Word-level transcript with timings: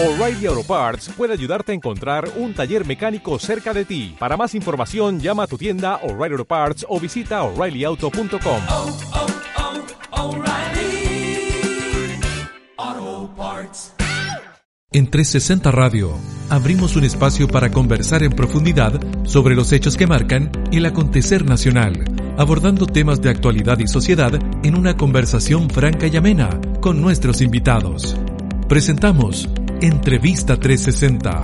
O'Reilly 0.00 0.46
Auto 0.46 0.62
Parts 0.62 1.10
puede 1.16 1.32
ayudarte 1.32 1.72
a 1.72 1.74
encontrar 1.74 2.30
un 2.36 2.54
taller 2.54 2.86
mecánico 2.86 3.36
cerca 3.40 3.74
de 3.74 3.84
ti. 3.84 4.14
Para 4.16 4.36
más 4.36 4.54
información, 4.54 5.18
llama 5.18 5.42
a 5.42 5.46
tu 5.48 5.58
tienda 5.58 5.96
O'Reilly 6.04 6.34
Auto 6.34 6.44
Parts 6.44 6.86
o 6.88 7.00
visita 7.00 7.42
oreillyauto.com. 7.42 8.60
oh, 8.70 8.96
oh, 12.86 13.30
Parts. 13.36 13.92
En 14.92 15.10
360 15.10 15.72
Radio 15.72 16.14
abrimos 16.48 16.94
un 16.94 17.02
espacio 17.02 17.48
para 17.48 17.70
conversar 17.72 18.22
en 18.22 18.30
profundidad 18.30 19.00
sobre 19.24 19.56
los 19.56 19.72
hechos 19.72 19.96
que 19.96 20.06
marcan 20.06 20.52
el 20.70 20.86
acontecer 20.86 21.44
nacional, 21.44 22.04
abordando 22.38 22.86
temas 22.86 23.20
de 23.20 23.30
actualidad 23.30 23.80
y 23.80 23.88
sociedad 23.88 24.32
en 24.62 24.78
una 24.78 24.96
conversación 24.96 25.68
franca 25.68 26.06
y 26.06 26.16
amena 26.16 26.60
con 26.80 27.00
nuestros 27.00 27.40
invitados. 27.40 28.16
Presentamos 28.68 29.48
Entrevista 29.80 30.56
360. 30.56 31.42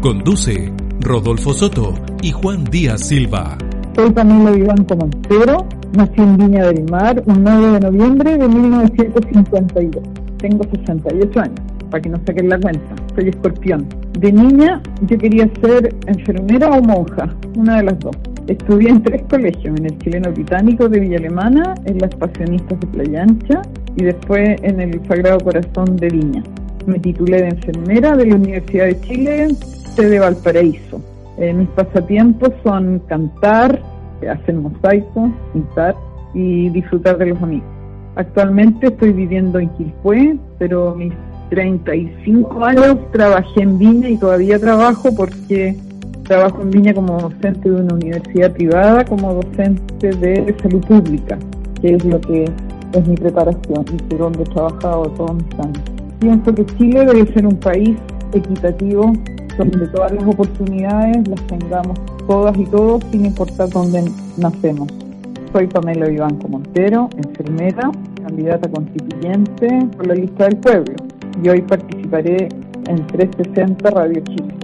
Conduce 0.00 0.72
Rodolfo 1.00 1.52
Soto 1.52 1.92
y 2.22 2.32
Juan 2.32 2.64
Díaz 2.64 3.08
Silva. 3.08 3.58
Soy 3.94 4.10
Pamela 4.10 4.52
Vivanco 4.52 4.96
Montero, 4.96 5.66
nací 5.94 6.14
en 6.16 6.38
Viña 6.38 6.64
del 6.68 6.90
Mar 6.90 7.22
un 7.26 7.44
9 7.44 7.72
de 7.72 7.80
noviembre 7.80 8.38
de 8.38 8.48
1952. 8.48 10.02
Tengo 10.38 10.64
68 10.64 11.40
años, 11.40 11.60
para 11.90 12.00
que 12.00 12.08
no 12.08 12.18
saquen 12.26 12.48
la 12.48 12.58
cuenta. 12.58 12.96
Soy 13.14 13.28
escorpión. 13.28 13.86
De 14.18 14.32
niña 14.32 14.80
yo 15.02 15.18
quería 15.18 15.46
ser 15.60 15.94
enfermera 16.06 16.70
o 16.70 16.80
monja, 16.80 17.28
una 17.54 17.76
de 17.76 17.82
las 17.82 17.98
dos. 17.98 18.16
Estudié 18.46 18.88
en 18.88 19.02
tres 19.02 19.22
colegios, 19.28 19.78
en 19.78 19.84
el 19.84 19.98
chileno 19.98 20.32
británico 20.32 20.88
de 20.88 21.00
Villa 21.00 21.18
Alemana, 21.18 21.74
en 21.84 21.98
las 21.98 22.14
pasionistas 22.14 22.80
de 22.80 22.86
Playa 22.86 23.24
Ancha 23.24 23.60
y 23.94 24.04
después 24.04 24.58
en 24.62 24.80
el 24.80 25.06
Sagrado 25.06 25.38
Corazón 25.40 25.96
de 25.96 26.08
Viña. 26.08 26.42
Me 26.86 26.98
titulé 26.98 27.42
de 27.42 27.48
enfermera 27.48 28.16
de 28.16 28.26
la 28.26 28.36
Universidad 28.36 28.86
de 28.86 29.00
Chile, 29.00 29.54
sede 29.94 30.18
Valparaíso. 30.18 31.00
Eh, 31.38 31.52
mis 31.52 31.68
pasatiempos 31.70 32.50
son 32.62 33.00
cantar, 33.08 33.80
hacer 34.30 34.54
mosaico, 34.54 35.32
pintar 35.52 35.96
y 36.34 36.68
disfrutar 36.70 37.18
de 37.18 37.26
los 37.26 37.42
amigos. 37.42 37.68
Actualmente 38.16 38.88
estoy 38.88 39.12
viviendo 39.12 39.58
en 39.58 39.68
Quilpué, 39.70 40.36
pero 40.58 40.94
mis 40.94 41.12
35 41.50 42.64
años 42.64 42.96
trabajé 43.12 43.62
en 43.62 43.78
Viña 43.78 44.08
y 44.08 44.16
todavía 44.16 44.58
trabajo 44.58 45.14
porque 45.14 45.76
trabajo 46.24 46.62
en 46.62 46.70
Viña 46.70 46.94
como 46.94 47.18
docente 47.18 47.70
de 47.70 47.80
una 47.80 47.94
universidad 47.94 48.52
privada, 48.52 49.04
como 49.04 49.34
docente 49.34 50.10
de 50.16 50.54
salud 50.62 50.84
pública, 50.86 51.38
que 51.80 51.94
es 51.94 52.04
lo 52.04 52.20
que 52.20 52.44
es 52.92 53.08
mi 53.08 53.16
preparación 53.16 53.84
y 53.92 54.08
de 54.08 54.16
donde 54.16 54.42
he 54.42 54.46
trabajado 54.46 55.02
todos 55.10 55.34
mis 55.34 55.58
años. 55.58 55.93
Pienso 56.24 56.54
que 56.54 56.64
Chile 56.78 57.04
debe 57.04 57.30
ser 57.34 57.46
un 57.46 57.56
país 57.56 57.98
equitativo 58.32 59.12
donde 59.58 59.86
todas 59.88 60.10
las 60.12 60.24
oportunidades 60.24 61.28
las 61.28 61.46
tengamos 61.48 62.00
todas 62.26 62.56
y 62.56 62.64
todos 62.64 63.04
sin 63.12 63.26
importar 63.26 63.68
dónde 63.68 64.10
nacemos. 64.38 64.88
Soy 65.52 65.66
Pamela 65.66 66.06
Vivanco 66.06 66.48
Montero, 66.48 67.10
enfermera, 67.18 67.92
candidata 68.22 68.70
constituyente 68.70 69.68
por 69.98 70.06
la 70.06 70.14
lista 70.14 70.44
del 70.44 70.56
pueblo 70.56 70.94
y 71.42 71.48
hoy 71.50 71.60
participaré 71.60 72.48
en 72.86 73.06
360 73.06 73.90
Radio 73.90 74.22
Chile. 74.24 74.63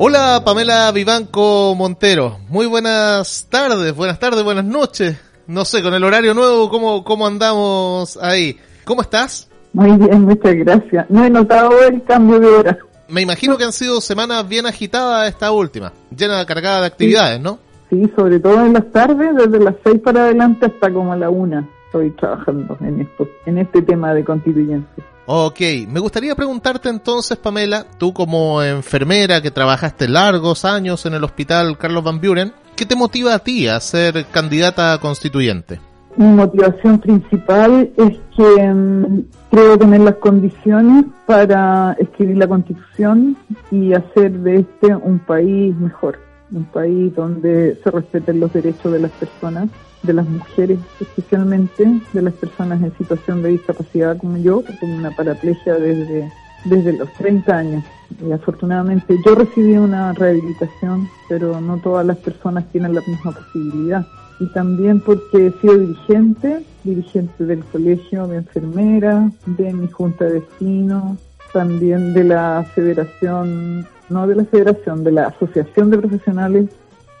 Hola 0.00 0.42
Pamela 0.44 0.92
Vivanco 0.92 1.74
Montero, 1.74 2.38
muy 2.48 2.66
buenas 2.66 3.48
tardes, 3.50 3.92
buenas 3.96 4.20
tardes, 4.20 4.44
buenas 4.44 4.64
noches. 4.64 5.20
No 5.48 5.64
sé, 5.64 5.82
con 5.82 5.92
el 5.92 6.04
horario 6.04 6.34
nuevo, 6.34 6.70
¿cómo, 6.70 7.02
cómo 7.02 7.26
andamos 7.26 8.16
ahí? 8.22 8.56
¿Cómo 8.84 9.02
estás? 9.02 9.50
Muy 9.72 9.90
bien, 9.98 10.22
muchas 10.22 10.54
gracias. 10.54 11.10
No 11.10 11.24
he 11.24 11.30
notado 11.30 11.82
el 11.82 12.04
cambio 12.04 12.38
de 12.38 12.46
hora. 12.46 12.78
Me 13.08 13.22
imagino 13.22 13.58
que 13.58 13.64
han 13.64 13.72
sido 13.72 14.00
semanas 14.00 14.48
bien 14.48 14.66
agitadas 14.66 15.28
esta 15.28 15.50
última, 15.50 15.92
llena, 16.16 16.46
cargada 16.46 16.82
de 16.82 16.86
actividades, 16.86 17.40
¿no? 17.40 17.58
Sí, 17.90 18.08
sobre 18.14 18.38
todo 18.38 18.64
en 18.64 18.74
las 18.74 18.88
tardes, 18.92 19.34
desde 19.34 19.58
las 19.58 19.74
6 19.82 20.00
para 20.04 20.26
adelante 20.26 20.66
hasta 20.66 20.92
como 20.92 21.12
a 21.12 21.16
la 21.16 21.28
1 21.28 21.68
estoy 21.86 22.10
trabajando 22.12 22.78
en 22.82 23.00
esto, 23.00 23.28
en 23.46 23.58
este 23.58 23.82
tema 23.82 24.14
de 24.14 24.24
constituyente. 24.24 25.02
Ok, 25.30 25.60
me 25.86 26.00
gustaría 26.00 26.34
preguntarte 26.34 26.88
entonces, 26.88 27.36
Pamela, 27.36 27.84
tú 27.98 28.14
como 28.14 28.62
enfermera 28.62 29.42
que 29.42 29.50
trabajaste 29.50 30.08
largos 30.08 30.64
años 30.64 31.04
en 31.04 31.12
el 31.12 31.22
hospital 31.22 31.76
Carlos 31.76 32.02
Van 32.02 32.18
Buren, 32.18 32.54
¿qué 32.74 32.86
te 32.86 32.96
motiva 32.96 33.34
a 33.34 33.38
ti 33.38 33.68
a 33.68 33.78
ser 33.78 34.24
candidata 34.32 34.94
a 34.94 34.98
constituyente? 35.00 35.80
Mi 36.16 36.28
motivación 36.28 36.98
principal 36.98 37.90
es 37.98 38.16
que 38.34 38.72
mm, 38.72 39.24
creo 39.50 39.76
tener 39.76 40.00
las 40.00 40.14
condiciones 40.14 41.04
para 41.26 41.94
escribir 41.98 42.38
la 42.38 42.48
constitución 42.48 43.36
y 43.70 43.92
hacer 43.92 44.32
de 44.32 44.60
este 44.60 44.94
un 44.96 45.18
país 45.18 45.76
mejor, 45.76 46.18
un 46.52 46.64
país 46.64 47.14
donde 47.14 47.78
se 47.82 47.90
respeten 47.90 48.40
los 48.40 48.52
derechos 48.52 48.92
de 48.92 49.00
las 49.00 49.10
personas, 49.12 49.68
de 50.02 50.12
las 50.12 50.28
mujeres 50.28 50.78
especialmente, 51.00 52.00
de 52.12 52.22
las 52.22 52.34
personas 52.34 52.82
en 52.82 52.96
situación 52.96 53.42
de 53.42 53.50
discapacidad 53.50 54.16
como 54.18 54.36
yo, 54.36 54.62
tengo 54.80 54.96
una 54.96 55.10
paraplegia 55.10 55.74
desde, 55.74 56.30
desde 56.64 56.92
los 56.92 57.12
30 57.14 57.56
años. 57.56 57.84
Y 58.26 58.32
afortunadamente 58.32 59.16
yo 59.24 59.34
recibí 59.34 59.76
una 59.76 60.12
rehabilitación, 60.14 61.08
pero 61.28 61.60
no 61.60 61.78
todas 61.78 62.06
las 62.06 62.16
personas 62.18 62.64
tienen 62.72 62.94
la 62.94 63.02
misma 63.02 63.32
posibilidad 63.32 64.06
y 64.40 64.46
también 64.46 65.00
porque 65.00 65.48
he 65.48 65.52
sido 65.60 65.78
dirigente, 65.78 66.64
dirigente 66.84 67.44
del 67.44 67.64
colegio 67.64 68.26
de 68.28 68.36
enfermeras, 68.36 69.32
de 69.46 69.72
mi 69.72 69.88
junta 69.88 70.26
de 70.26 70.40
vecinos, 70.40 71.18
también 71.52 72.12
de 72.14 72.24
la 72.24 72.64
federación, 72.74 73.86
no 74.08 74.26
de 74.26 74.34
la 74.36 74.44
federación, 74.44 75.04
de 75.04 75.12
la 75.12 75.26
asociación 75.28 75.90
de 75.90 75.98
profesionales 75.98 76.66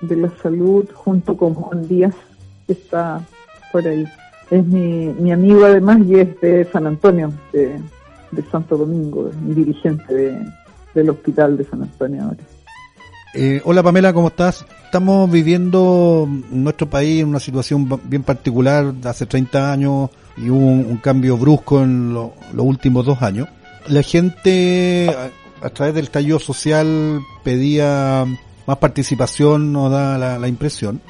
de 0.00 0.16
la 0.16 0.30
salud, 0.42 0.88
junto 0.94 1.36
con 1.36 1.54
Juan 1.54 1.86
Díaz, 1.88 2.14
que 2.66 2.72
está 2.74 3.20
por 3.72 3.86
ahí. 3.86 4.04
Es 4.50 4.64
mi, 4.64 5.08
mi 5.18 5.32
amigo 5.32 5.64
además 5.64 5.98
y 6.06 6.14
es 6.20 6.40
de 6.40 6.64
San 6.72 6.86
Antonio, 6.86 7.32
de, 7.52 7.78
Santo 8.50 8.76
Domingo, 8.76 9.30
mi 9.42 9.54
dirigente 9.54 10.14
de, 10.14 10.38
del 10.94 11.10
hospital 11.10 11.56
de 11.56 11.64
San 11.64 11.82
Antonio 11.82 12.22
ahora. 12.24 12.36
Eh, 13.34 13.60
hola 13.64 13.82
Pamela, 13.82 14.12
¿cómo 14.12 14.28
estás? 14.28 14.64
Estamos 14.84 15.30
viviendo 15.30 16.26
en 16.26 16.64
nuestro 16.64 16.88
país 16.88 17.20
en 17.20 17.28
una 17.28 17.40
situación 17.40 17.86
bien 18.04 18.22
particular 18.22 18.94
hace 19.04 19.26
30 19.26 19.70
años 19.70 20.10
y 20.38 20.48
hubo 20.48 20.64
un, 20.66 20.96
cambio 20.98 21.36
brusco 21.36 21.82
en 21.82 22.14
lo- 22.14 22.32
los 22.54 22.64
últimos 22.64 23.04
dos 23.04 23.20
años. 23.20 23.48
La 23.88 24.02
gente 24.02 25.08
a, 25.62 25.70
través 25.70 25.94
del 25.94 26.04
estallido 26.04 26.38
social 26.38 27.20
pedía 27.42 28.24
más 28.66 28.76
participación, 28.78 29.72
nos 29.72 29.90
da 29.90 30.18
la, 30.18 30.38
la 30.38 30.48
impresión. 30.48 31.00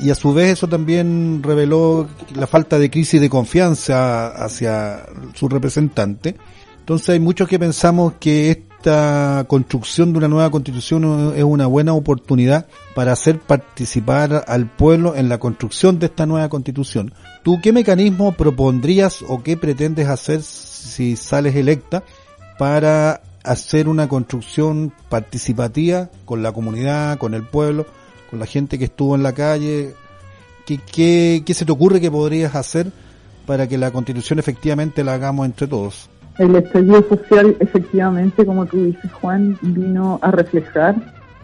Y 0.00 0.10
a 0.10 0.14
su 0.14 0.32
vez 0.32 0.52
eso 0.52 0.68
también 0.68 1.42
reveló 1.42 2.08
la 2.34 2.46
falta 2.46 2.78
de 2.78 2.90
crisis 2.90 3.20
de 3.20 3.28
confianza 3.28 4.28
hacia 4.28 5.04
su 5.34 5.48
representante. 5.48 6.36
Entonces 6.80 7.10
hay 7.10 7.20
muchos 7.20 7.48
que 7.48 7.58
pensamos 7.58 8.14
que 8.18 8.64
esta 8.82 9.44
construcción 9.46 10.10
de 10.10 10.18
una 10.18 10.26
nueva 10.26 10.50
constitución 10.50 11.34
es 11.36 11.44
una 11.44 11.68
buena 11.68 11.92
oportunidad 11.92 12.66
para 12.96 13.12
hacer 13.12 13.38
participar 13.38 14.44
al 14.48 14.68
pueblo 14.68 15.14
en 15.14 15.28
la 15.28 15.38
construcción 15.38 16.00
de 16.00 16.06
esta 16.06 16.26
nueva 16.26 16.48
constitución. 16.48 17.14
¿Tú 17.44 17.60
qué 17.62 17.72
mecanismo 17.72 18.32
propondrías 18.32 19.22
o 19.28 19.40
qué 19.44 19.56
pretendes 19.56 20.08
hacer 20.08 20.42
si 20.42 21.14
sales 21.14 21.54
electa 21.54 22.02
para 22.58 23.22
hacer 23.44 23.86
una 23.86 24.08
construcción 24.08 24.92
participativa 25.08 26.10
con 26.24 26.42
la 26.42 26.50
comunidad, 26.50 27.18
con 27.18 27.34
el 27.34 27.46
pueblo, 27.46 27.86
con 28.30 28.40
la 28.40 28.46
gente 28.46 28.80
que 28.80 28.86
estuvo 28.86 29.14
en 29.14 29.22
la 29.22 29.32
calle? 29.32 29.94
¿Qué, 30.66 30.78
qué, 30.78 31.44
qué 31.46 31.54
se 31.54 31.64
te 31.64 31.70
ocurre 31.70 32.00
que 32.00 32.10
podrías 32.10 32.56
hacer 32.56 32.90
para 33.46 33.68
que 33.68 33.78
la 33.78 33.92
constitución 33.92 34.40
efectivamente 34.40 35.04
la 35.04 35.14
hagamos 35.14 35.46
entre 35.46 35.68
todos? 35.68 36.08
El 36.38 36.56
estallido 36.56 37.06
social, 37.08 37.56
efectivamente, 37.60 38.46
como 38.46 38.64
tú 38.66 38.84
dices, 38.84 39.12
Juan, 39.12 39.58
vino 39.60 40.18
a 40.22 40.30
reflejar 40.30 40.94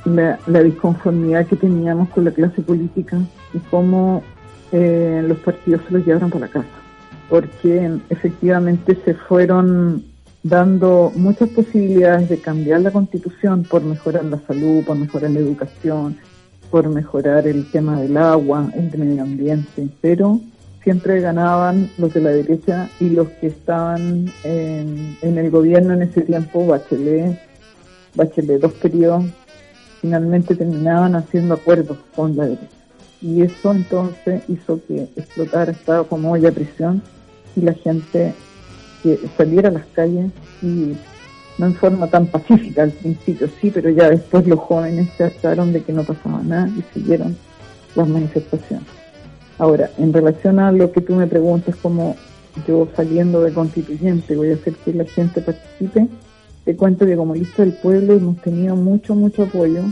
la, 0.05 0.38
disconformidad 0.62 1.46
que 1.46 1.56
teníamos 1.56 2.08
con 2.11 2.25
la 2.25 2.31
clase 2.31 2.62
política 2.62 3.19
y 3.52 3.58
cómo 3.70 4.23
eh, 4.73 5.23
los 5.26 5.38
partidos 5.38 5.82
se 5.87 5.94
los 5.94 6.06
llevaron 6.06 6.31
para 6.31 6.49
casa. 6.49 6.69
Porque 7.29 7.99
efectivamente 8.08 8.96
se 9.05 9.14
fueron 9.14 10.05
dando 10.43 11.12
muchas 11.14 11.50
posibilidades 11.50 12.29
de 12.31 12.38
cambiar 12.38 12.81
la 12.81 12.90
constitución 12.90 13.64
por 13.64 13.82
mejorar 13.82 14.25
la 14.25 14.40
salud, 14.46 14.85
por 14.85 14.96
mejorar 14.96 15.31
la 15.31 15.40
educación, 15.40 16.17
por 16.70 16.88
mejorar 16.88 17.46
el 17.46 17.70
tema 17.70 18.00
del 18.00 18.17
agua, 18.17 18.70
el 18.75 18.99
medio 18.99 19.23
ambiente, 19.23 19.88
pero 20.00 20.40
siempre 20.82 21.20
ganaban 21.20 21.90
los 21.98 22.14
de 22.14 22.20
la 22.20 22.30
derecha 22.30 22.88
y 23.00 23.10
los 23.10 23.28
que 23.28 23.48
estaban 23.48 24.30
en, 24.44 25.16
el 25.22 25.50
gobierno 25.50 25.94
en 25.94 26.02
ese 26.02 26.22
tiempo, 26.22 26.66
Bachelet, 26.66 27.38
Bachelet 28.14 28.60
dos 28.60 28.72
periodos, 28.75 29.25
finalmente 30.00 30.54
terminaban 30.54 31.14
haciendo 31.16 31.54
acuerdos 31.54 31.98
con 32.14 32.36
la 32.36 32.44
derecha. 32.44 32.69
Y 33.20 33.42
eso 33.42 33.72
entonces 33.72 34.42
hizo 34.48 34.80
que 34.86 35.08
explotara, 35.16 35.72
estaba 35.72 36.04
como 36.04 36.32
olla 36.32 36.50
a 36.50 36.52
presión 36.52 37.02
y 37.56 37.62
la 37.62 37.75
gente 37.75 38.32
que 39.02 39.19
saliera 39.36 39.69
a 39.69 39.72
las 39.72 39.86
calles 39.86 40.30
y 40.62 40.96
no 41.58 41.66
en 41.66 41.75
forma 41.75 42.06
tan 42.06 42.26
pacífica 42.26 42.84
al 42.84 42.92
principio, 42.92 43.48
sí, 43.60 43.72
pero 43.72 43.90
ya 43.90 44.08
después 44.08 44.46
los 44.46 44.60
jóvenes 44.60 45.08
se 45.16 45.25
hartaron 45.25 45.72
de 45.72 45.82
que 45.82 45.92
no 45.92 46.04
pasaba 46.04 46.40
nada 46.42 46.69
y 46.69 46.82
siguieron 46.94 47.36
las 47.96 48.08
manifestaciones. 48.08 48.97
Ahora, 49.58 49.90
en 49.99 50.12
relación 50.12 50.60
a 50.60 50.72
lo 50.72 50.93
que 50.93 51.00
tú 51.00 51.14
me 51.14 51.26
preguntas, 51.26 51.75
como 51.76 52.16
yo 52.66 52.88
saliendo 52.96 53.43
de 53.43 53.52
constituyente 53.52 54.37
voy 54.37 54.50
a 54.50 54.55
hacer 54.55 54.75
que 54.75 54.93
la 54.93 55.05
gente 55.05 55.40
participe, 55.40 56.08
te 56.64 56.76
cuento 56.76 57.06
que 57.06 57.16
como 57.16 57.34
lista 57.34 57.64
del 57.64 57.75
pueblo 57.75 58.14
hemos 58.14 58.40
tenido 58.43 58.76
mucho, 58.76 59.14
mucho 59.14 59.44
apoyo 59.44 59.82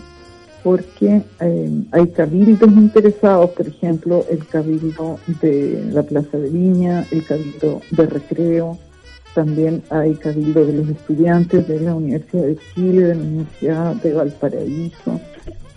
porque 0.63 1.23
eh, 1.41 1.71
hay 1.93 2.07
cabildos 2.09 2.69
interesados, 2.73 3.51
por 3.51 3.69
ejemplo, 3.69 4.25
el 4.29 4.45
cabildo 4.47 5.19
de 5.41 5.91
la 5.93 6.03
Plaza 6.03 6.39
de 6.39 6.51
Viña, 6.51 7.07
el 7.13 7.25
cabildo 7.25 7.83
de 7.93 8.07
Recreo, 8.07 8.77
también 9.33 9.83
hay 9.91 10.15
cabildo 10.15 10.67
de 10.67 10.73
los 10.73 10.89
estudiantes 10.89 11.69
de 11.69 11.81
la 11.81 11.95
Universidad 11.95 12.45
de 12.45 12.59
Chile, 12.75 13.03
de 13.05 13.15
la 13.15 13.23
Universidad 13.23 13.95
de 13.97 14.13
Valparaíso. 14.15 15.21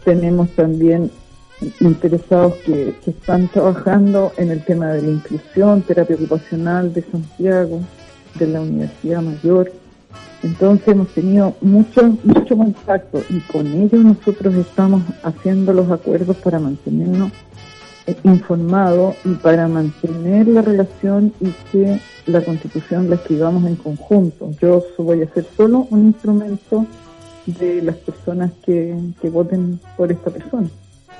Tenemos 0.03 0.49
también 0.55 1.11
interesados 1.79 2.55
que, 2.65 2.95
que 3.03 3.11
están 3.11 3.47
trabajando 3.49 4.31
en 4.37 4.51
el 4.51 4.63
tema 4.63 4.87
de 4.87 5.01
la 5.01 5.09
inclusión, 5.09 5.81
terapia 5.81 6.15
ocupacional 6.15 6.93
de 6.93 7.03
Santiago, 7.03 7.81
de 8.35 8.47
la 8.47 8.61
Universidad 8.61 9.21
Mayor. 9.21 9.71
Entonces 10.41 10.87
hemos 10.87 11.09
tenido 11.09 11.53
mucho, 11.61 12.17
mucho 12.23 12.55
contacto 12.55 13.21
y 13.29 13.39
con 13.41 13.67
ellos 13.67 14.03
nosotros 14.03 14.55
estamos 14.55 15.03
haciendo 15.23 15.73
los 15.73 15.91
acuerdos 15.91 16.37
para 16.37 16.59
mantenernos 16.59 17.31
eh, 18.07 18.15
informados 18.23 19.15
y 19.25 19.33
para 19.35 19.67
mantener 19.67 20.47
la 20.47 20.61
relación 20.61 21.33
y 21.41 21.51
que 21.71 21.99
la 22.25 22.41
constitución 22.41 23.09
la 23.09 23.15
escribamos 23.15 23.65
en 23.65 23.75
conjunto. 23.75 24.51
Yo 24.61 24.83
voy 24.97 25.23
a 25.23 25.33
ser 25.33 25.45
solo 25.57 25.87
un 25.89 26.07
instrumento 26.07 26.85
de 27.45 27.81
las 27.81 27.97
personas 27.97 28.51
que, 28.65 28.97
que 29.21 29.29
voten 29.29 29.79
por 29.97 30.11
esta 30.11 30.29
persona. 30.29 30.69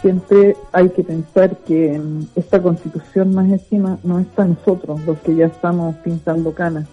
Siempre 0.01 0.55
hay 0.71 0.89
que 0.89 1.03
pensar 1.03 1.57
que 1.57 1.99
mm, 1.99 2.27
esta 2.35 2.61
constitución 2.61 3.33
más 3.33 3.49
encima 3.49 3.97
no 4.03 4.19
es 4.19 4.27
para 4.27 4.49
nosotros, 4.49 5.01
los 5.05 5.17
que 5.19 5.35
ya 5.35 5.47
estamos 5.47 5.95
pintando 5.97 6.53
canas, 6.53 6.87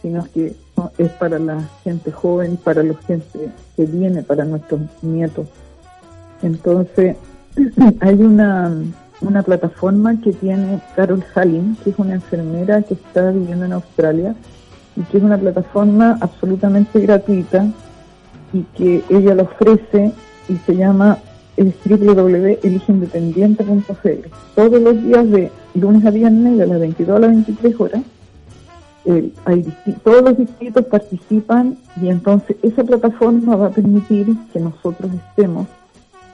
sino 0.00 0.24
que 0.32 0.54
es 0.96 1.10
para 1.12 1.38
la 1.38 1.62
gente 1.84 2.10
joven, 2.10 2.56
para 2.56 2.82
la 2.82 2.94
gente 3.06 3.50
que 3.76 3.84
viene, 3.84 4.22
para 4.22 4.44
nuestros 4.44 4.80
nietos. 5.02 5.48
Entonces, 6.42 7.16
hay 8.00 8.14
una, 8.22 8.72
una 9.20 9.42
plataforma 9.42 10.18
que 10.20 10.32
tiene 10.32 10.80
Carol 10.96 11.22
Halim, 11.34 11.76
que 11.76 11.90
es 11.90 11.98
una 11.98 12.14
enfermera 12.14 12.80
que 12.82 12.94
está 12.94 13.30
viviendo 13.30 13.66
en 13.66 13.74
Australia, 13.74 14.34
y 14.96 15.02
que 15.02 15.18
es 15.18 15.22
una 15.22 15.38
plataforma 15.38 16.18
absolutamente 16.20 17.00
gratuita 17.00 17.66
y 18.52 18.62
que 18.76 19.04
ella 19.08 19.34
la 19.34 19.44
ofrece 19.44 20.12
y 20.48 20.56
se 20.66 20.74
llama 20.76 21.18
es. 24.24 24.30
Todos 24.54 24.80
los 24.80 25.02
días 25.02 25.30
de 25.30 25.50
lunes 25.74 26.04
a 26.04 26.10
viernes, 26.10 26.58
de 26.58 26.66
las 26.66 26.80
22 26.80 27.16
a 27.16 27.20
las 27.20 27.30
23 27.30 27.80
horas, 27.80 28.02
eh, 29.06 29.32
todos 30.04 30.22
los 30.22 30.36
distritos 30.36 30.84
participan 30.86 31.78
y 32.00 32.08
entonces 32.08 32.56
esa 32.62 32.84
plataforma 32.84 33.56
va 33.56 33.66
a 33.68 33.70
permitir 33.70 34.26
que 34.52 34.60
nosotros 34.60 35.10
estemos 35.28 35.66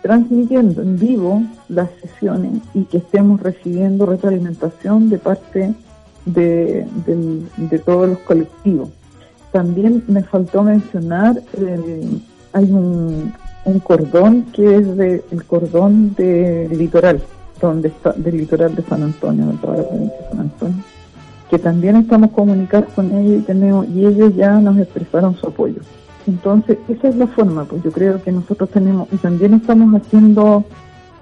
transmitiendo 0.03 0.83
en 0.83 0.99
vivo 0.99 1.43
las 1.69 1.89
sesiones 2.01 2.61
y 2.75 2.85
que 2.85 2.99
estemos 2.99 3.41
recibiendo 3.41 4.07
retroalimentación 4.07 5.11
de 5.11 5.19
parte 5.19 5.75
de 6.25 6.87
todos 7.85 8.09
los 8.09 8.19
colectivos. 8.21 8.91
También 9.53 10.05
me 10.09 10.23
faltó 10.23 10.63
mencionar, 10.63 11.41
eh, 11.57 12.19
hay 12.53 12.65
un, 12.71 13.33
un 13.67 13.81
cordón 13.81 14.47
que 14.53 14.77
es 14.77 14.97
de, 14.97 15.25
el 15.31 15.45
cordón 15.45 16.15
del 16.15 16.79
litoral, 16.79 17.21
donde 17.61 17.89
está, 17.89 18.13
del 18.13 18.39
litoral 18.39 18.75
de 18.75 18.83
San 18.83 19.03
Antonio, 19.03 19.47
de 19.47 19.59
toda 19.59 19.77
la 19.79 19.89
provincia 19.89 20.17
de 20.17 20.29
San 20.31 20.41
Antonio, 20.41 20.83
que 21.51 21.59
también 21.59 21.97
estamos 21.97 22.31
comunicados 22.31 22.93
con 22.95 23.13
ellos 23.13 23.43
y 23.43 23.45
tenemos, 23.45 23.89
y 23.89 24.07
ellos 24.07 24.35
ya 24.37 24.59
nos 24.61 24.79
expresaron 24.79 25.37
su 25.37 25.49
apoyo. 25.49 25.81
Entonces, 26.27 26.79
esa 26.89 27.09
es 27.09 27.17
la 27.17 27.27
forma, 27.27 27.65
pues 27.65 27.83
yo 27.83 27.91
creo 27.91 28.23
que 28.23 28.33
nosotros 28.33 28.71
tenemos, 28.71 29.09
y 29.13 29.17
también 29.17 29.55
estamos 29.55 30.01
haciendo 30.01 30.65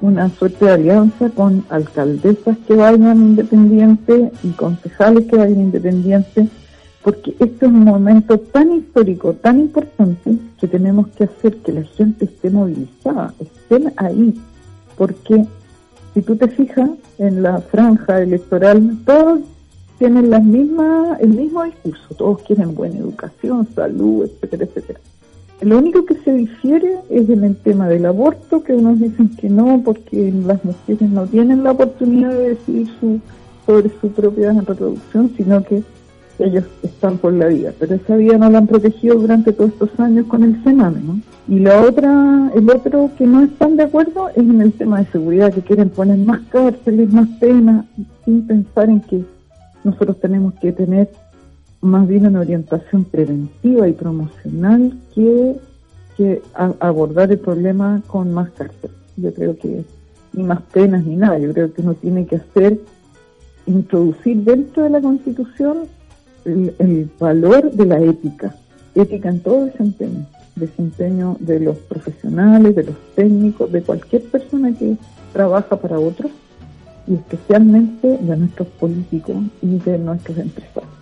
una 0.00 0.28
suerte 0.28 0.66
de 0.66 0.72
alianza 0.72 1.30
con 1.30 1.64
alcaldesas 1.70 2.58
que 2.66 2.74
vayan 2.74 3.16
independientes 3.16 4.32
y 4.42 4.50
concejales 4.50 5.26
que 5.26 5.36
vayan 5.36 5.60
independientes, 5.60 6.48
porque 7.04 7.32
este 7.38 7.66
es 7.66 7.70
un 7.70 7.84
momento 7.84 8.38
tan 8.38 8.72
histórico, 8.72 9.34
tan 9.34 9.60
importante, 9.60 10.38
que 10.58 10.66
tenemos 10.66 11.08
que 11.08 11.24
hacer 11.24 11.58
que 11.58 11.72
la 11.72 11.82
gente 11.82 12.24
esté 12.24 12.48
movilizada, 12.48 13.34
estén 13.38 13.92
ahí, 13.96 14.34
porque 14.96 15.44
si 16.14 16.22
tú 16.22 16.34
te 16.36 16.48
fijas 16.48 16.90
en 17.18 17.42
la 17.42 17.60
franja 17.60 18.22
electoral, 18.22 18.96
todos 19.04 19.40
tienen 19.98 20.30
las 20.30 20.42
mismas, 20.42 21.20
el 21.20 21.34
mismo 21.34 21.62
discurso, 21.64 22.14
todos 22.16 22.42
quieren 22.42 22.74
buena 22.74 22.96
educación, 22.96 23.68
salud, 23.74 24.24
etcétera, 24.24 24.64
etcétera. 24.64 25.00
Lo 25.60 25.78
único 25.78 26.06
que 26.06 26.14
se 26.14 26.32
difiere 26.32 27.00
es 27.10 27.28
en 27.28 27.44
el 27.44 27.56
tema 27.56 27.86
del 27.86 28.06
aborto, 28.06 28.62
que 28.64 28.72
unos 28.72 28.98
dicen 28.98 29.28
que 29.36 29.50
no, 29.50 29.82
porque 29.84 30.32
las 30.46 30.64
mujeres 30.64 31.10
no 31.10 31.26
tienen 31.26 31.64
la 31.64 31.72
oportunidad 31.72 32.30
de 32.30 32.50
decidir 32.50 32.88
su, 32.98 33.20
sobre 33.66 33.90
su 34.00 34.08
propia 34.08 34.52
reproducción, 34.52 35.30
sino 35.36 35.62
que 35.62 35.82
ellos 36.38 36.64
están 36.82 37.18
por 37.18 37.32
la 37.32 37.46
vida, 37.46 37.72
pero 37.78 37.94
esa 37.94 38.16
vida 38.16 38.38
no 38.38 38.50
la 38.50 38.58
han 38.58 38.66
protegido 38.66 39.16
durante 39.16 39.52
todos 39.52 39.70
estos 39.70 40.00
años 40.00 40.26
con 40.26 40.42
el 40.42 40.62
Sename, 40.64 41.00
¿no? 41.00 41.20
Y 41.46 41.60
la 41.60 41.82
otra, 41.82 42.50
el 42.54 42.70
otro 42.70 43.10
que 43.16 43.26
no 43.26 43.42
están 43.44 43.76
de 43.76 43.84
acuerdo 43.84 44.30
es 44.30 44.38
en 44.38 44.60
el 44.60 44.72
tema 44.72 45.00
de 45.00 45.06
seguridad, 45.06 45.52
que 45.52 45.60
quieren 45.60 45.90
poner 45.90 46.18
más 46.18 46.40
cárceles, 46.50 47.12
más 47.12 47.28
penas, 47.38 47.84
sin 48.24 48.46
pensar 48.46 48.88
en 48.88 49.00
que 49.00 49.24
nosotros 49.84 50.18
tenemos 50.20 50.54
que 50.54 50.72
tener 50.72 51.10
más 51.82 52.08
bien 52.08 52.26
una 52.26 52.40
orientación 52.40 53.04
preventiva 53.04 53.86
y 53.86 53.92
promocional 53.92 54.94
que, 55.14 55.56
que 56.16 56.42
abordar 56.54 57.30
el 57.30 57.38
problema 57.38 58.00
con 58.06 58.32
más 58.32 58.50
cárcel. 58.52 58.90
Yo 59.16 59.32
creo 59.34 59.56
que 59.58 59.84
ni 60.32 60.42
más 60.42 60.62
penas 60.62 61.04
ni 61.04 61.16
nada, 61.16 61.38
yo 61.38 61.52
creo 61.52 61.72
que 61.72 61.82
uno 61.82 61.94
tiene 61.94 62.26
que 62.26 62.36
hacer, 62.36 62.80
introducir 63.66 64.38
dentro 64.44 64.84
de 64.84 64.90
la 64.90 65.00
Constitución 65.00 65.80
el, 66.44 67.10
valor 67.18 67.70
de 67.72 67.86
la 67.86 68.00
ética, 68.00 68.54
ética 68.94 69.28
en 69.28 69.40
todo 69.40 69.66
desempeño, 69.66 70.26
desempeño 70.56 71.36
de 71.40 71.60
los 71.60 71.76
profesionales, 71.78 72.74
de 72.76 72.84
los 72.84 72.96
técnicos, 73.14 73.70
de 73.72 73.82
cualquier 73.82 74.22
persona 74.24 74.76
que 74.76 74.96
trabaja 75.32 75.76
para 75.76 75.98
otros 75.98 76.30
y 77.06 77.14
especialmente 77.14 78.18
de 78.18 78.36
nuestros 78.36 78.68
políticos 78.68 79.36
y 79.62 79.78
de 79.78 79.98
nuestros 79.98 80.38
empresarios. 80.38 80.92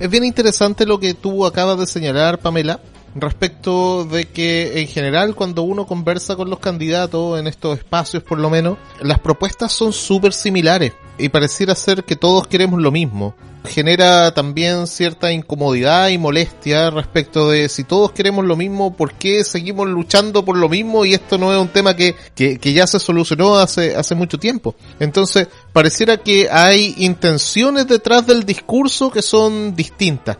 Es 0.00 0.10
bien 0.10 0.24
interesante 0.24 0.86
lo 0.86 1.00
que 1.00 1.14
tú 1.14 1.44
acabas 1.44 1.78
de 1.78 1.86
señalar, 1.86 2.38
Pamela, 2.38 2.80
respecto 3.20 4.04
de 4.04 4.26
que 4.26 4.80
en 4.80 4.88
general 4.88 5.34
cuando 5.34 5.62
uno 5.62 5.86
conversa 5.86 6.36
con 6.36 6.50
los 6.50 6.58
candidatos 6.58 7.38
en 7.38 7.46
estos 7.46 7.78
espacios 7.78 8.22
por 8.22 8.38
lo 8.38 8.50
menos, 8.50 8.78
las 9.00 9.18
propuestas 9.18 9.72
son 9.72 9.92
súper 9.92 10.32
similares 10.32 10.92
y 11.18 11.28
pareciera 11.28 11.74
ser 11.74 12.04
que 12.04 12.16
todos 12.16 12.46
queremos 12.46 12.80
lo 12.80 12.90
mismo. 12.90 13.34
Genera 13.64 14.32
también 14.32 14.86
cierta 14.86 15.32
incomodidad 15.32 16.08
y 16.08 16.16
molestia 16.16 16.90
respecto 16.90 17.50
de 17.50 17.68
si 17.68 17.84
todos 17.84 18.12
queremos 18.12 18.44
lo 18.44 18.56
mismo, 18.56 18.96
¿por 18.96 19.12
qué 19.12 19.44
seguimos 19.44 19.88
luchando 19.88 20.44
por 20.44 20.56
lo 20.56 20.68
mismo? 20.68 21.04
Y 21.04 21.12
esto 21.12 21.36
no 21.38 21.52
es 21.52 21.58
un 21.58 21.68
tema 21.68 21.94
que, 21.94 22.14
que, 22.34 22.58
que 22.58 22.72
ya 22.72 22.86
se 22.86 22.98
solucionó 22.98 23.56
hace, 23.56 23.94
hace 23.96 24.14
mucho 24.14 24.38
tiempo. 24.38 24.74
Entonces, 25.00 25.48
pareciera 25.72 26.18
que 26.18 26.48
hay 26.50 26.94
intenciones 26.98 27.86
detrás 27.86 28.26
del 28.26 28.44
discurso 28.44 29.10
que 29.10 29.22
son 29.22 29.74
distintas 29.74 30.38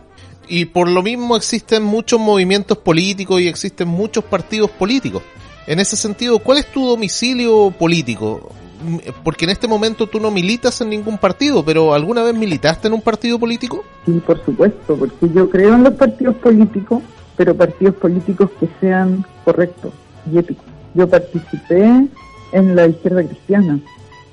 y 0.49 0.65
por 0.65 0.89
lo 0.89 1.01
mismo 1.03 1.35
existen 1.37 1.83
muchos 1.83 2.19
movimientos 2.19 2.77
políticos 2.77 3.39
y 3.41 3.47
existen 3.47 3.87
muchos 3.87 4.23
partidos 4.23 4.69
políticos. 4.71 5.21
En 5.67 5.79
ese 5.79 5.95
sentido, 5.95 6.39
¿cuál 6.39 6.57
es 6.57 6.65
tu 6.71 6.85
domicilio 6.87 7.71
político? 7.77 8.49
M- 8.85 9.01
Porque 9.23 9.45
en 9.45 9.51
este 9.51 9.67
momento 9.67 10.07
tú 10.07 10.19
no 10.19 10.31
militas 10.31 10.81
en 10.81 10.89
ningún 10.89 11.17
partido, 11.17 11.63
pero 11.63 11.93
¿alguna 11.93 12.23
vez 12.23 12.33
militaste 12.33 12.87
en 12.87 12.93
un 12.95 13.01
partido 13.01 13.37
político? 13.37 13.83
Sí, 14.05 14.13
por 14.25 14.43
supuesto, 14.43 14.95
porque 14.97 15.29
yo 15.33 15.49
creo 15.49 15.75
en 15.75 15.83
los 15.83 15.93
partidos 15.93 16.35
políticos, 16.37 17.03
pero 17.37 17.55
partidos 17.55 17.95
políticos 17.95 18.49
que 18.59 18.67
sean 18.81 19.25
correctos 19.45 19.93
y 20.33 20.39
éticos. 20.39 20.65
Yo 20.95 21.07
participé 21.07 22.07
en 22.51 22.75
la 22.75 22.87
izquierda 22.87 23.23
cristiana 23.23 23.79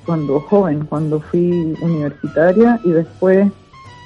cuando 0.05 0.39
joven, 0.39 0.85
cuando 0.89 1.19
fui 1.19 1.75
universitaria 1.81 2.79
y 2.83 2.89
después 2.91 3.51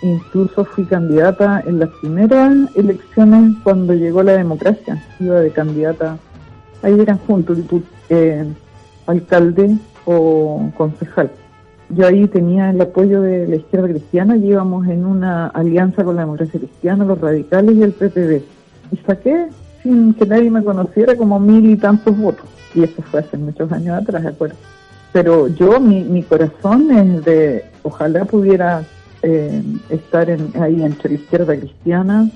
incluso 0.01 0.65
fui 0.65 0.86
candidata 0.86 1.63
en 1.65 1.79
las 1.79 1.89
primeras 2.01 2.75
elecciones 2.75 3.55
cuando 3.63 3.93
llegó 3.93 4.24
la 4.24 4.34
democracia. 4.34 5.01
Iba 5.20 5.39
de 5.39 5.51
candidata, 5.51 6.17
ahí 6.81 7.00
eran 7.00 7.20
juntos, 7.20 7.60
eh, 8.10 8.46
alcalde 9.05 9.77
o 10.05 10.72
concejal. 10.75 11.31
Yo 11.89 12.08
ahí 12.08 12.27
tenía 12.27 12.70
el 12.70 12.79
apoyo 12.79 13.22
de 13.22 13.48
la 13.48 13.58
izquierda 13.58 13.89
cristiana 13.89 14.38
y 14.38 14.48
íbamos 14.48 14.88
en 14.88 15.05
una 15.05 15.48
alianza 15.48 16.03
con 16.03 16.15
la 16.15 16.22
democracia 16.22 16.60
cristiana, 16.60 17.03
los 17.03 17.20
radicales 17.20 17.75
y 17.75 17.84
el 17.84 17.91
PPD. 17.91 18.41
Y 18.91 18.98
saqué, 19.05 19.48
sin 19.84 20.13
que 20.13 20.25
nadie 20.25 20.50
me 20.50 20.63
conociera, 20.63 21.15
como 21.15 21.39
mil 21.39 21.70
y 21.70 21.75
tantos 21.75 22.17
votos. 22.17 22.46
Y 22.74 22.84
eso 22.84 23.01
fue 23.01 23.20
hace 23.20 23.38
muchos 23.38 23.72
años 23.74 24.01
atrás, 24.01 24.24
¿de 24.24 24.29
acuerdo? 24.29 24.55
Pero 25.12 25.50
yo, 25.50 25.81
mi, 25.81 26.03
mi 26.05 26.24
corazón 26.24 26.89
es 26.91 27.25
de, 27.25 27.65
ojalá 27.84 28.24
pudiera 28.24 28.84
eh, 29.23 29.63
estar 29.89 30.29
en, 30.29 30.51
ahí 30.61 30.83
entre 30.83 31.15
izquierda 31.15 31.55
cristiana, 31.57 32.29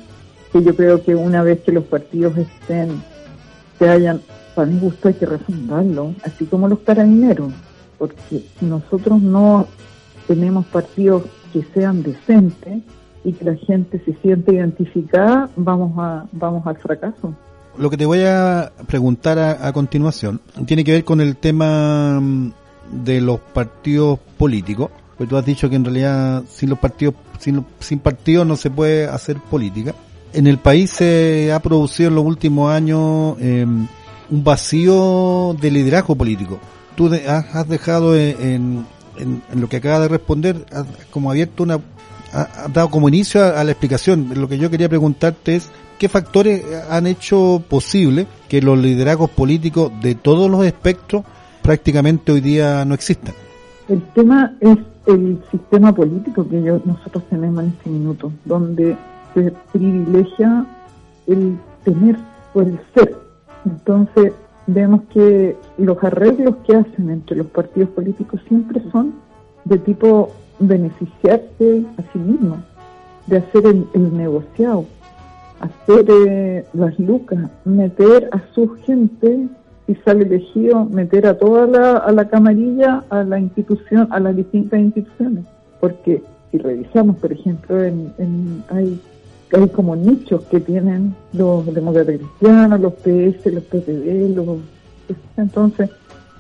que 0.52 0.64
yo 0.64 0.76
creo 0.76 1.04
que 1.04 1.16
una 1.16 1.44
vez 1.44 1.62
que 1.62 1.72
los 1.72 1.86
partidos 1.86 2.38
estén, 2.38 3.02
se 3.80 3.90
hayan, 3.90 4.22
para 4.56 4.68
mi 4.68 4.80
gusto 4.80 5.08
hay 5.08 5.16
que 5.16 5.26
refundarlo, 5.26 6.14
así 6.24 6.46
como 6.46 6.68
los 6.68 6.80
carabineros 6.80 7.52
porque 7.98 8.44
si 8.60 8.66
nosotros 8.66 9.22
no 9.22 9.68
tenemos 10.28 10.66
partidos 10.68 11.24
que 11.54 11.64
sean 11.74 12.04
decentes 12.04 12.82
y 13.24 13.34
que 13.34 13.46
la 13.46 13.56
gente 13.56 14.02
se 14.06 14.14
siente 14.22 14.54
identificada, 14.54 15.50
vamos 15.56 15.94
a 15.98 16.26
vamos 16.32 16.66
al 16.68 16.78
fracaso. 16.78 17.34
Lo 17.78 17.90
que 17.90 17.98
te 17.98 18.06
voy 18.06 18.22
a 18.26 18.72
preguntar 18.88 19.40
a, 19.40 19.68
a 19.68 19.74
continuación 19.74 20.40
tiene 20.66 20.84
que 20.84 20.94
ver 20.94 21.04
con 21.04 21.22
el 21.22 21.36
tema 21.38 22.20
mm, 22.22 22.52
de 23.04 23.22
los 23.22 23.40
partidos 23.40 24.20
políticos. 24.38 24.92
Pues 25.18 25.30
tú 25.30 25.38
has 25.38 25.46
dicho 25.46 25.70
que 25.70 25.76
en 25.76 25.86
realidad 25.86 26.44
sin 26.50 26.70
los 26.70 26.80
partidos, 26.80 27.16
sin, 27.40 27.66
sin 27.80 28.00
partidos 28.00 28.46
no 28.46 28.56
se 28.56 28.70
puede 28.70 29.08
hacer 29.08 29.38
política. 29.38 29.94
En 30.34 30.48
el 30.48 30.58
país 30.58 30.90
se 30.92 31.52
ha 31.54 31.60
producido 31.62 32.10
en 32.10 32.16
los 32.16 32.26
últimos 32.26 32.72
años 32.72 33.38
eh, 33.40 33.66
un 33.66 34.44
vacío 34.44 35.56
de 35.60 35.72
liderazgo 35.72 36.16
político 36.16 36.60
tú 36.96 37.12
has, 37.28 37.68
dejado 37.68 38.16
en, 38.16 38.86
en- 39.18 39.42
lo 39.54 39.68
que 39.70 39.78
acaba 39.78 40.00
de 40.00 40.08
responder, 40.08 40.66
has 40.72 40.86
como 41.12 41.30
abierto 41.30 41.64
una, 41.64 41.80
ha- 42.34 42.42
has 42.66 42.74
dado 42.74 42.90
como 42.90 43.10
inicio 43.10 43.44
a, 43.44 43.60
a 43.60 43.64
la 43.64 43.72
explicación. 43.72 44.32
Lo 44.36 44.48
que 44.48 44.58
yo 44.58 44.70
quería 44.70 44.90
preguntarte 44.90 45.56
es, 45.56 45.70
¿qué 46.00 46.10
factores 46.10 46.64
han 46.90 47.06
hecho 47.08 47.62
posible 47.70 48.28
que 48.48 48.62
los 48.62 48.78
liderazgos 48.78 49.30
políticos 49.30 49.92
de 50.02 50.16
todos 50.16 50.50
los 50.50 50.66
espectros 50.66 51.24
prácticamente 51.62 52.32
hoy 52.32 52.42
día 52.42 52.84
no 52.86 52.94
existan? 52.94 53.34
El 53.88 54.02
tema 54.14 54.56
es 54.62 54.78
el 55.06 55.40
sistema 55.52 55.94
político 55.94 56.48
que 56.48 56.60
nosotros 56.86 57.24
tenemos 57.30 57.64
en 57.64 57.70
este 57.70 57.90
minuto, 57.90 58.32
donde 58.46 58.98
se 59.34 59.54
privilegia 59.72 60.66
el 61.28 61.58
tener 61.84 62.18
o 62.54 62.62
el 62.62 62.80
ser. 62.94 63.16
Entonces, 63.66 64.34
vemos 64.68 65.02
que 65.14 65.56
los 65.78 66.04
arreglos 66.04 66.56
que 66.66 66.76
hacen 66.76 67.10
entre 67.10 67.38
los 67.38 67.48
partidos 67.48 67.90
políticos 67.90 68.42
siempre 68.48 68.82
son 68.92 69.14
de 69.66 69.78
tipo 69.80 70.32
beneficiarse 70.60 71.86
a 71.98 72.02
sí 72.14 72.20
mismos, 72.20 72.60
de 73.28 73.38
hacer 73.38 73.66
el, 73.66 73.88
el 73.94 74.18
negociado, 74.18 74.86
hacer 75.60 76.06
eh, 76.10 76.66
las 76.74 76.98
lucas, 77.00 77.50
meter 77.66 78.30
a 78.32 78.42
su 78.54 78.70
gente, 78.86 79.48
si 79.88 79.96
sale 80.04 80.24
elegido, 80.26 80.86
meter 80.86 81.28
a 81.28 81.38
toda 81.38 81.68
la, 81.68 81.98
a 81.98 82.12
la 82.12 82.28
camarilla, 82.28 83.04
a 83.10 83.24
la 83.24 83.40
institución, 83.40 84.08
a 84.12 84.20
las 84.20 84.36
distintas 84.36 84.80
instituciones. 84.80 85.46
Porque 85.80 86.24
si 86.52 86.58
revisamos, 86.58 87.18
por 87.18 87.32
ejemplo, 87.32 87.84
en, 87.84 88.12
en- 88.18 88.64
hay, 88.70 89.00
hay 89.54 89.68
como 89.70 89.96
nichos 89.96 90.44
que 90.46 90.60
tienen 90.60 91.14
los 91.34 91.72
demócratas 91.74 92.18
cristianos, 92.18 92.80
los 92.80 92.94
PS, 92.94 93.54
los 93.54 93.64
PPD, 93.64 94.36
los... 94.36 94.58
Entonces, 95.38 95.90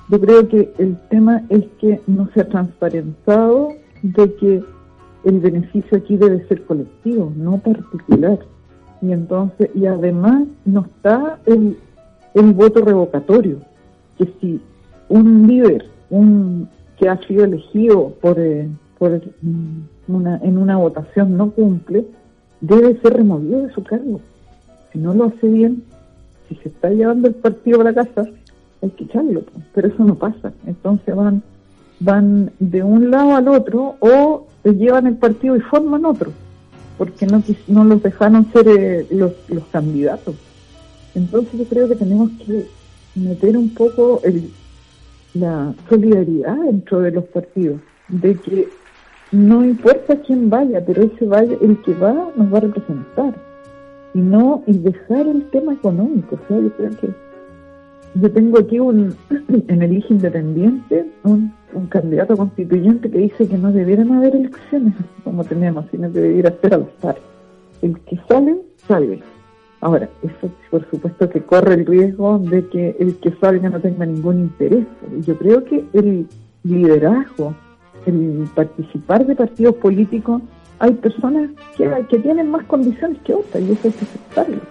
yo 0.09 0.19
creo 0.19 0.47
que 0.47 0.73
el 0.79 0.97
tema 1.09 1.43
es 1.49 1.63
que 1.79 2.01
no 2.07 2.27
se 2.33 2.41
ha 2.41 2.47
transparentado 2.47 3.69
de 4.01 4.33
que 4.35 4.63
el 5.23 5.39
beneficio 5.39 5.97
aquí 5.97 6.17
debe 6.17 6.47
ser 6.47 6.63
colectivo, 6.65 7.31
no 7.35 7.57
particular. 7.59 8.39
Y 9.01 9.11
entonces, 9.11 9.69
y 9.75 9.85
además 9.85 10.43
no 10.65 10.85
está 10.85 11.39
el, 11.45 11.77
el 12.35 12.53
voto 12.53 12.81
revocatorio, 12.81 13.59
que 14.17 14.25
si 14.39 14.61
un 15.09 15.47
líder 15.47 15.85
un 16.09 16.69
que 16.97 17.09
ha 17.09 17.17
sido 17.27 17.43
elegido 17.43 18.13
por, 18.21 18.39
eh, 18.39 18.69
por 18.97 19.21
mm, 19.41 19.81
una, 20.07 20.37
en 20.37 20.57
una 20.57 20.77
votación 20.77 21.35
no 21.35 21.51
cumple, 21.51 22.05
debe 22.61 22.99
ser 23.01 23.13
removido 23.13 23.63
de 23.63 23.73
su 23.73 23.83
cargo. 23.83 24.21
Si 24.93 24.99
no 24.99 25.13
lo 25.13 25.25
hace 25.25 25.47
bien, 25.47 25.83
si 26.47 26.55
se 26.55 26.69
está 26.69 26.89
llevando 26.89 27.27
el 27.27 27.35
partido 27.35 27.81
a 27.81 27.85
la 27.85 27.93
casa, 27.93 28.25
hay 28.81 28.89
que 28.91 29.03
echarlo, 29.05 29.43
pero 29.73 29.87
eso 29.87 30.03
no 30.05 30.15
pasa. 30.15 30.53
Entonces 30.65 31.15
van 31.15 31.43
van 31.99 32.51
de 32.59 32.83
un 32.83 33.09
lado 33.11 33.35
al 33.35 33.47
otro 33.47 33.95
o 33.99 34.47
llevan 34.63 35.07
el 35.07 35.15
partido 35.15 35.55
y 35.55 35.61
forman 35.61 36.05
otro, 36.05 36.31
porque 36.97 37.25
no, 37.25 37.41
no 37.67 37.83
los 37.83 38.01
dejaron 38.01 38.51
ser 38.51 38.67
eh, 38.67 39.07
los, 39.11 39.33
los 39.49 39.63
candidatos. 39.65 40.35
Entonces 41.15 41.59
yo 41.59 41.65
creo 41.65 41.87
que 41.87 41.95
tenemos 41.95 42.29
que 42.45 42.65
meter 43.15 43.57
un 43.57 43.73
poco 43.73 44.21
el, 44.23 44.51
la 45.33 45.73
solidaridad 45.89 46.57
dentro 46.57 46.99
de 47.01 47.11
los 47.11 47.23
partidos, 47.25 47.79
de 48.09 48.35
que 48.35 48.67
no 49.31 49.65
importa 49.65 50.17
quién 50.21 50.49
vaya, 50.49 50.85
pero 50.85 51.03
ese 51.03 51.25
vaya, 51.25 51.57
el 51.61 51.81
que 51.81 51.93
va 51.93 52.31
nos 52.35 52.53
va 52.53 52.57
a 52.57 52.61
representar, 52.61 53.33
y 54.13 54.19
no 54.19 54.63
y 54.67 54.77
dejar 54.77 55.27
el 55.27 55.49
tema 55.49 55.73
económico. 55.73 56.35
O 56.35 56.47
sea, 56.47 56.59
yo 56.59 56.71
creo 56.71 56.91
que 56.91 57.09
yo 58.15 58.31
tengo 58.31 58.59
aquí 58.59 58.79
un, 58.79 59.15
en 59.67 59.81
el 59.81 60.03
independiente, 60.09 61.05
un, 61.23 61.53
un 61.73 61.87
candidato 61.87 62.37
constituyente 62.37 63.09
que 63.09 63.17
dice 63.17 63.47
que 63.47 63.57
no 63.57 63.71
debieran 63.71 64.11
haber 64.13 64.35
elecciones 64.35 64.93
como 65.23 65.43
tenemos, 65.43 65.85
sino 65.91 66.11
que 66.11 66.19
debiera 66.19 66.55
ser 66.61 66.75
al 66.75 66.87
azar. 66.97 67.17
El 67.81 67.99
que 68.01 68.17
sale, 68.27 68.57
sale. 68.87 69.21
Ahora, 69.85 70.09
eso 70.23 70.51
por 70.71 70.89
supuesto 70.89 71.29
que 71.29 71.41
corre 71.41 71.75
el 71.75 71.85
riesgo 71.85 72.39
de 72.39 72.65
que 72.69 72.95
el 72.99 73.17
que 73.17 73.29
salga 73.39 73.69
no 73.69 73.79
tenga 73.79 74.03
ningún 74.07 74.39
interés. 74.39 74.83
Yo 75.21 75.37
creo 75.37 75.63
que 75.63 75.85
el 75.93 76.25
liderazgo, 76.63 77.53
el 78.07 78.49
participar 78.55 79.27
de 79.27 79.35
partidos 79.35 79.75
políticos, 79.75 80.41
hay 80.79 80.93
personas 80.93 81.51
que, 81.77 82.17
tienen 82.17 82.49
más 82.49 82.65
condiciones 82.65 83.19
que 83.25 83.35
otras 83.35 83.61
y 83.61 83.73
eso 83.73 83.81
hay 83.83 83.91
que 83.91 84.05
aceptarlo. 84.05 84.61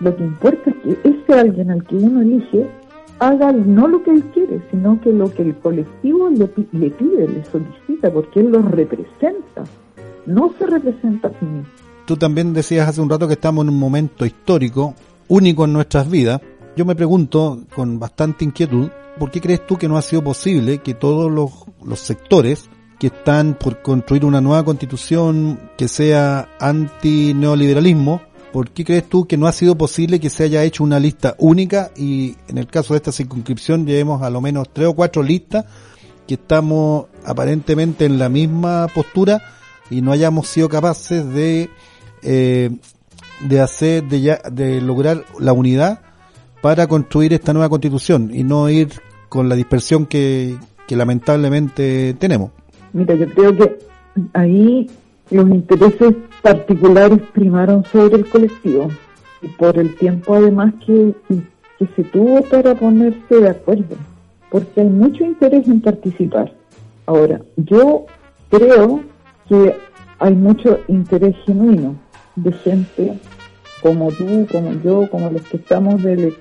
Lo 0.00 0.16
que 0.16 0.24
importa 0.24 0.70
es 0.70 0.76
que 0.76 1.10
ese 1.10 1.38
alguien 1.38 1.70
al 1.70 1.84
que 1.84 1.96
uno 1.96 2.22
elige 2.22 2.66
haga 3.18 3.52
no 3.52 3.86
lo 3.86 4.02
que 4.02 4.12
él 4.12 4.22
quiere, 4.32 4.62
sino 4.70 4.98
que 5.02 5.12
lo 5.12 5.30
que 5.30 5.42
el 5.42 5.54
colectivo 5.56 6.30
le, 6.30 6.48
le 6.72 6.88
pide, 6.88 7.28
le 7.28 7.44
solicita, 7.44 8.10
porque 8.10 8.40
él 8.40 8.50
los 8.50 8.64
representa, 8.70 9.64
no 10.24 10.54
se 10.58 10.64
representa 10.64 11.28
a 11.28 11.32
sí 11.32 11.44
mismo. 11.44 11.83
Tú 12.06 12.18
también 12.18 12.52
decías 12.52 12.88
hace 12.88 13.00
un 13.00 13.08
rato 13.08 13.26
que 13.26 13.34
estamos 13.34 13.64
en 13.64 13.70
un 13.70 13.78
momento 13.78 14.26
histórico, 14.26 14.94
único 15.28 15.64
en 15.64 15.72
nuestras 15.72 16.10
vidas. 16.10 16.40
Yo 16.76 16.84
me 16.84 16.94
pregunto 16.94 17.62
con 17.74 17.98
bastante 17.98 18.44
inquietud, 18.44 18.90
¿por 19.18 19.30
qué 19.30 19.40
crees 19.40 19.66
tú 19.66 19.78
que 19.78 19.88
no 19.88 19.96
ha 19.96 20.02
sido 20.02 20.22
posible 20.22 20.78
que 20.78 20.92
todos 20.94 21.30
los, 21.30 21.98
sectores 21.98 22.68
que 22.98 23.06
están 23.06 23.54
por 23.54 23.80
construir 23.80 24.24
una 24.24 24.40
nueva 24.40 24.64
constitución 24.64 25.70
que 25.78 25.88
sea 25.88 26.50
anti-neoliberalismo, 26.60 28.20
¿por 28.52 28.70
qué 28.70 28.84
crees 28.84 29.08
tú 29.08 29.26
que 29.26 29.36
no 29.36 29.46
ha 29.46 29.52
sido 29.52 29.76
posible 29.76 30.20
que 30.20 30.30
se 30.30 30.44
haya 30.44 30.62
hecho 30.62 30.84
una 30.84 31.00
lista 31.00 31.34
única 31.38 31.90
y 31.96 32.36
en 32.48 32.58
el 32.58 32.66
caso 32.66 32.94
de 32.94 32.98
esta 32.98 33.12
circunscripción 33.12 33.86
llevemos 33.86 34.22
a 34.22 34.30
lo 34.30 34.40
menos 34.40 34.68
tres 34.72 34.88
o 34.88 34.94
cuatro 34.94 35.22
listas 35.22 35.64
que 36.26 36.34
estamos 36.34 37.06
aparentemente 37.24 38.04
en 38.04 38.18
la 38.18 38.28
misma 38.28 38.88
postura 38.94 39.42
y 39.90 40.02
no 40.02 40.12
hayamos 40.12 40.48
sido 40.48 40.68
capaces 40.68 41.26
de 41.32 41.70
eh, 42.24 42.70
de 43.40 43.60
hacer 43.60 44.04
de 44.04 44.20
ya 44.20 44.40
de 44.50 44.80
lograr 44.80 45.24
la 45.38 45.52
unidad 45.52 46.00
para 46.62 46.86
construir 46.86 47.32
esta 47.34 47.52
nueva 47.52 47.68
constitución 47.68 48.30
y 48.32 48.42
no 48.42 48.70
ir 48.70 48.88
con 49.28 49.48
la 49.48 49.54
dispersión 49.54 50.06
que, 50.06 50.56
que 50.86 50.96
lamentablemente 50.96 52.14
tenemos. 52.14 52.52
Mira, 52.92 53.14
yo 53.14 53.28
creo 53.28 53.54
que 53.54 53.78
ahí 54.32 54.88
los 55.30 55.48
intereses 55.50 56.14
particulares 56.40 57.20
primaron 57.32 57.84
sobre 57.92 58.16
el 58.16 58.28
colectivo 58.28 58.88
y 59.42 59.48
por 59.48 59.78
el 59.78 59.94
tiempo 59.96 60.34
además 60.34 60.72
que, 60.86 61.12
que 61.78 61.86
se 61.96 62.04
tuvo 62.04 62.40
para 62.42 62.74
ponerse 62.74 63.34
de 63.34 63.50
acuerdo, 63.50 63.96
porque 64.50 64.80
hay 64.80 64.88
mucho 64.88 65.24
interés 65.24 65.66
en 65.68 65.80
participar. 65.80 66.52
Ahora, 67.06 67.42
yo 67.56 68.06
creo 68.48 69.02
que 69.48 69.76
hay 70.18 70.34
mucho 70.34 70.78
interés 70.88 71.34
genuino 71.44 72.03
de 72.36 72.52
gente 72.52 73.18
como 73.84 74.08
tú, 74.08 74.46
como 74.50 74.72
yo, 74.82 75.10
como 75.10 75.30
los 75.30 75.42
que 75.42 75.58
estamos 75.58 76.02
de, 76.02 76.32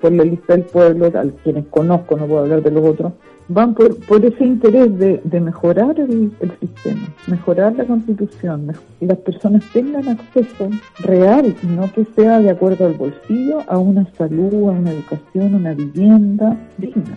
por 0.00 0.12
la 0.12 0.24
lista 0.24 0.54
del 0.54 0.64
pueblo, 0.64 1.06
a 1.08 1.24
quienes 1.44 1.66
conozco, 1.66 2.16
no 2.16 2.26
puedo 2.26 2.40
hablar 2.40 2.62
de 2.62 2.70
los 2.70 2.82
otros, 2.86 3.12
van 3.48 3.74
por, 3.74 3.98
por 4.06 4.24
ese 4.24 4.42
interés 4.42 4.98
de, 4.98 5.20
de 5.22 5.40
mejorar 5.40 6.00
el, 6.00 6.32
sistema, 6.58 7.06
mejorar 7.26 7.74
la 7.76 7.84
constitución, 7.84 8.72
y 8.98 9.04
las 9.04 9.18
personas 9.18 9.62
tengan 9.74 10.08
acceso 10.08 10.70
real, 11.00 11.54
no 11.64 11.92
que 11.92 12.06
sea 12.16 12.40
de 12.40 12.48
acuerdo 12.48 12.86
al 12.86 12.94
bolsillo, 12.94 13.58
a 13.68 13.76
una 13.76 14.10
salud, 14.14 14.54
a 14.54 14.72
una 14.72 14.90
educación, 14.90 15.54
a 15.54 15.58
una 15.58 15.74
vivienda 15.74 16.56
digna. 16.78 17.14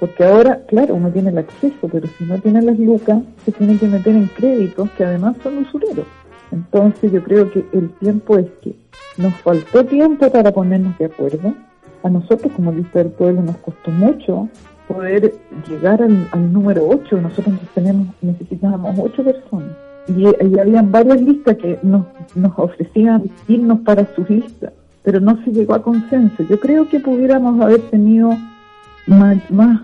Porque 0.00 0.24
ahora, 0.24 0.60
claro, 0.66 0.96
uno 0.96 1.10
tiene 1.10 1.30
el 1.30 1.38
acceso, 1.38 1.88
pero 1.92 2.08
si 2.18 2.24
no 2.24 2.36
tiene 2.40 2.60
las 2.60 2.76
lucas, 2.76 3.22
se 3.44 3.52
tiene 3.52 3.78
que 3.78 3.86
meter 3.86 4.16
en 4.16 4.26
créditos 4.26 4.90
que 4.98 5.04
además 5.04 5.36
son 5.44 5.58
usureros. 5.58 6.06
Entonces 6.52 7.10
yo 7.10 7.22
creo 7.22 7.50
que 7.50 7.64
el 7.72 7.90
tiempo 7.98 8.38
es 8.38 8.46
que 8.62 8.76
nos 9.16 9.34
faltó 9.36 9.84
tiempo 9.84 10.30
para 10.30 10.52
ponernos 10.52 10.96
de 10.98 11.06
acuerdo. 11.06 11.54
A 12.02 12.10
nosotros 12.10 12.52
como 12.54 12.72
lista 12.72 12.98
del 12.98 13.10
pueblo 13.12 13.42
nos 13.42 13.56
costó 13.58 13.90
mucho 13.90 14.48
poder 14.86 15.34
llegar 15.68 16.02
al, 16.02 16.52
número 16.52 16.86
8. 16.88 17.20
Nosotros 17.20 17.54
tenemos, 17.74 18.08
necesitábamos 18.20 18.98
8 18.98 19.24
personas. 19.24 19.70
Y, 20.08 20.24
y 20.24 20.58
habían 20.58 20.90
varias 20.90 21.20
listas 21.22 21.56
que 21.56 21.78
nos, 21.82 22.06
nos 22.34 22.52
ofrecían 22.58 23.30
irnos 23.46 23.80
para 23.80 24.06
sus 24.14 24.28
listas, 24.28 24.72
pero 25.02 25.20
no 25.20 25.42
se 25.44 25.52
llegó 25.52 25.74
a 25.74 25.82
consenso. 25.82 26.42
Yo 26.42 26.58
creo 26.58 26.88
que 26.88 26.98
pudiéramos 26.98 27.60
haber 27.60 27.80
tenido 27.82 28.30
más, 29.06 29.38
más, 29.50 29.80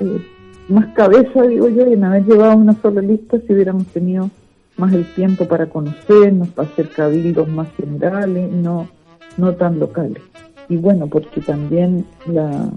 eh, 0.00 0.26
más 0.68 0.86
cabeza, 0.94 1.42
digo 1.42 1.68
yo, 1.68 1.86
y 1.86 1.92
en 1.92 2.04
haber 2.04 2.24
llevado 2.24 2.56
una 2.56 2.74
sola 2.80 3.02
lista 3.02 3.38
si 3.46 3.52
hubiéramos 3.52 3.86
tenido 3.88 4.30
más 4.76 4.92
el 4.92 5.04
tiempo 5.14 5.46
para 5.46 5.66
conocernos, 5.66 6.48
para 6.48 6.68
hacer 6.68 6.88
cabildos 6.90 7.48
más 7.48 7.68
generales, 7.76 8.50
no, 8.50 8.88
no 9.36 9.52
tan 9.54 9.78
locales. 9.78 10.22
Y 10.68 10.76
bueno, 10.76 11.06
porque 11.06 11.40
también 11.40 12.04
la, 12.26 12.68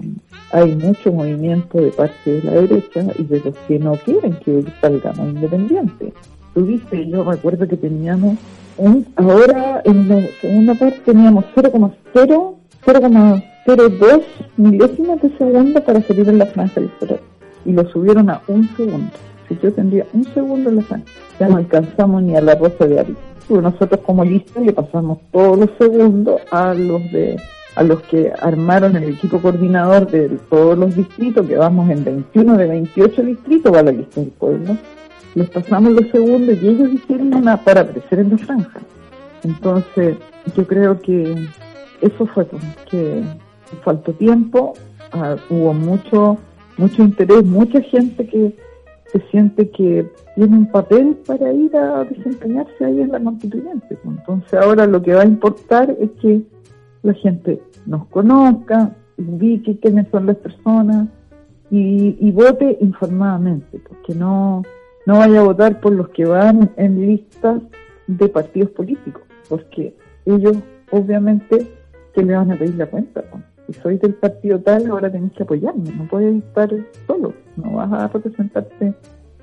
hay 0.52 0.74
mucho 0.74 1.12
movimiento 1.12 1.78
de 1.78 1.90
parte 1.90 2.30
de 2.30 2.42
la 2.42 2.52
derecha 2.52 3.06
y 3.18 3.24
de 3.24 3.40
los 3.40 3.56
que 3.66 3.78
no 3.78 3.96
quieren 3.96 4.36
que 4.44 4.64
salgamos 4.80 5.28
independientes. 5.28 6.12
Tú 6.54 6.64
viste, 6.64 7.08
yo 7.08 7.24
recuerdo 7.24 7.66
que 7.66 7.76
teníamos 7.76 8.36
un, 8.78 9.06
ahora 9.16 9.80
en 9.84 10.08
la 10.08 10.26
segunda 10.40 10.74
parte 10.74 11.00
teníamos 11.04 11.44
0,0, 11.54 12.54
0,02 12.84 14.22
milésimas 14.56 15.22
de 15.22 15.36
segundo 15.38 15.82
para 15.82 16.02
salir 16.02 16.28
en 16.28 16.38
la 16.38 16.46
franja 16.46 16.80
electoral. 16.80 17.20
Y 17.64 17.72
lo 17.72 17.88
subieron 17.90 18.30
a 18.30 18.42
un 18.48 18.68
segundo. 18.76 19.10
Si 19.48 19.58
yo 19.62 19.72
tendría 19.72 20.06
un 20.12 20.24
segundo 20.34 20.70
en 20.70 20.76
la 20.76 20.82
franja, 20.82 21.06
ya 21.38 21.48
no 21.48 21.56
alcanzamos 21.56 22.22
ni 22.22 22.36
a 22.36 22.40
la 22.40 22.54
rosa 22.54 22.86
de 22.86 23.00
Ari. 23.00 23.16
Nosotros 23.48 24.00
como 24.04 24.24
lista 24.24 24.60
le 24.60 24.72
pasamos 24.72 25.18
todos 25.30 25.58
los 25.58 25.70
segundos 25.78 26.40
a 26.50 26.74
los 26.74 27.00
de 27.12 27.36
a 27.76 27.82
los 27.82 28.00
que 28.04 28.32
armaron 28.40 28.96
el 28.96 29.10
equipo 29.10 29.38
coordinador 29.40 30.10
de 30.10 30.30
todos 30.48 30.78
los 30.78 30.96
distritos, 30.96 31.46
que 31.46 31.56
vamos 31.56 31.90
en 31.90 32.04
21 32.04 32.56
de 32.56 32.66
28 32.66 33.22
distritos, 33.22 33.72
va 33.72 33.82
la 33.82 33.92
lista 33.92 34.20
del 34.22 34.30
pueblo, 34.30 34.78
les 35.34 35.50
pasamos 35.50 35.92
los 35.92 36.10
segundos 36.10 36.56
y 36.60 36.68
ellos 36.68 36.90
hicieron 36.90 37.34
una 37.34 37.62
para 37.62 37.82
aparecer 37.82 38.20
en 38.20 38.30
la 38.30 38.38
franja. 38.38 38.80
Entonces, 39.44 40.16
yo 40.56 40.66
creo 40.66 40.98
que 41.00 41.46
eso 42.00 42.26
fue 42.26 42.46
pues, 42.46 42.62
que 42.90 43.22
faltó 43.84 44.12
tiempo, 44.14 44.72
ah, 45.12 45.36
hubo 45.50 45.74
mucho, 45.74 46.38
mucho 46.78 47.02
interés, 47.02 47.44
mucha 47.44 47.82
gente 47.82 48.26
que 48.26 48.56
se 49.18 49.30
siente 49.30 49.70
que 49.70 50.10
tiene 50.34 50.56
un 50.56 50.70
papel 50.70 51.16
para 51.26 51.52
ir 51.52 51.76
a 51.76 52.04
desempeñarse 52.04 52.84
ahí 52.84 53.00
en 53.00 53.12
la 53.12 53.20
constituyente. 53.20 53.96
pues. 54.02 54.18
Entonces 54.18 54.54
ahora 54.54 54.86
lo 54.86 55.02
que 55.02 55.14
va 55.14 55.22
a 55.22 55.26
importar 55.26 55.94
es 56.00 56.10
que 56.20 56.42
la 57.02 57.14
gente 57.14 57.62
nos 57.86 58.06
conozca, 58.08 58.94
ubique 59.16 59.78
quiénes 59.78 60.08
son 60.08 60.26
las 60.26 60.36
personas 60.36 61.08
y, 61.70 62.16
y 62.20 62.30
vote 62.32 62.78
informadamente, 62.80 63.80
porque 63.88 64.14
no, 64.14 64.62
no 65.06 65.18
vaya 65.18 65.40
a 65.40 65.44
votar 65.44 65.80
por 65.80 65.92
los 65.92 66.08
que 66.10 66.24
van 66.24 66.70
en 66.76 67.06
listas 67.06 67.62
de 68.06 68.28
partidos 68.28 68.70
políticos, 68.70 69.22
porque 69.48 69.94
ellos 70.24 70.56
obviamente 70.90 71.66
que 72.14 72.22
le 72.22 72.34
van 72.34 72.52
a 72.52 72.56
pedir 72.56 72.76
la 72.76 72.86
cuenta. 72.86 73.24
¿no? 73.32 73.55
Si 73.66 73.72
soy 73.74 73.98
del 73.98 74.14
partido 74.14 74.60
tal, 74.60 74.86
ahora 74.90 75.10
tenés 75.10 75.32
que 75.32 75.42
apoyarme, 75.42 75.90
no 75.92 76.06
puedes 76.08 76.36
estar 76.36 76.70
solo, 77.06 77.34
no 77.56 77.72
vas 77.72 77.92
a 77.92 78.08
representarte 78.08 78.94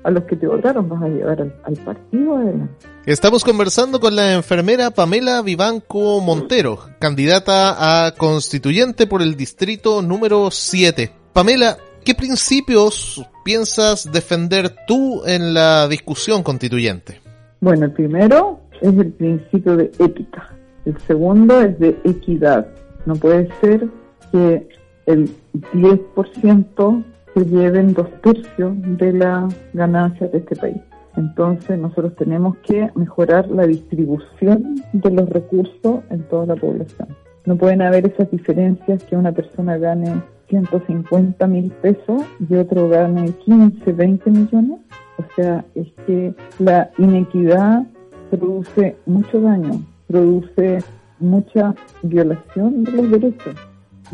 a 0.02 0.10
los 0.10 0.24
que 0.24 0.36
te 0.36 0.46
votaron, 0.46 0.88
vas 0.88 1.02
a 1.02 1.08
llevar 1.08 1.42
al, 1.42 1.54
al 1.64 1.76
partido 1.76 2.36
adelante. 2.36 2.86
Estamos 3.06 3.44
conversando 3.44 4.00
con 4.00 4.16
la 4.16 4.34
enfermera 4.34 4.90
Pamela 4.90 5.42
Vivanco 5.42 6.20
Montero, 6.20 6.78
candidata 6.98 8.06
a 8.06 8.12
constituyente 8.12 9.06
por 9.06 9.20
el 9.20 9.36
distrito 9.36 10.00
número 10.00 10.50
7. 10.50 11.10
Pamela, 11.32 11.76
¿qué 12.04 12.14
principios 12.14 13.22
piensas 13.44 14.10
defender 14.10 14.74
tú 14.86 15.22
en 15.26 15.52
la 15.52 15.86
discusión 15.88 16.42
constituyente? 16.42 17.20
Bueno, 17.60 17.86
el 17.86 17.92
primero 17.92 18.60
es 18.80 18.96
el 18.96 19.12
principio 19.12 19.76
de 19.76 19.90
ética. 19.98 20.50
El 20.84 20.98
segundo 21.00 21.60
es 21.60 21.78
de 21.78 21.98
equidad. 22.04 22.66
No 23.06 23.16
puede 23.16 23.48
ser 23.60 23.88
que 24.34 24.66
el 25.06 25.30
10% 25.74 27.04
se 27.34 27.44
lleven 27.44 27.94
dos 27.94 28.08
tercios 28.20 28.74
de 28.98 29.12
las 29.12 29.54
ganancias 29.72 30.32
de 30.32 30.38
este 30.38 30.56
país. 30.56 30.80
Entonces 31.16 31.78
nosotros 31.78 32.16
tenemos 32.16 32.56
que 32.66 32.90
mejorar 32.96 33.48
la 33.48 33.64
distribución 33.64 34.82
de 34.92 35.10
los 35.12 35.28
recursos 35.28 36.00
en 36.10 36.22
toda 36.24 36.46
la 36.46 36.56
población. 36.56 37.08
No 37.44 37.56
pueden 37.56 37.80
haber 37.82 38.08
esas 38.08 38.28
diferencias 38.32 39.04
que 39.04 39.16
una 39.16 39.30
persona 39.30 39.78
gane 39.78 40.20
150 40.48 41.46
mil 41.46 41.70
pesos 41.70 42.22
y 42.48 42.56
otro 42.56 42.88
gane 42.88 43.30
15, 43.44 43.92
20 43.92 44.30
millones. 44.30 44.80
O 45.16 45.24
sea, 45.36 45.64
es 45.76 45.86
que 46.06 46.34
la 46.58 46.90
inequidad 46.98 47.86
produce 48.30 48.96
mucho 49.06 49.40
daño, 49.40 49.80
produce 50.08 50.78
mucha 51.20 51.72
violación 52.02 52.82
de 52.82 52.90
los 52.90 53.10
derechos. 53.12 53.54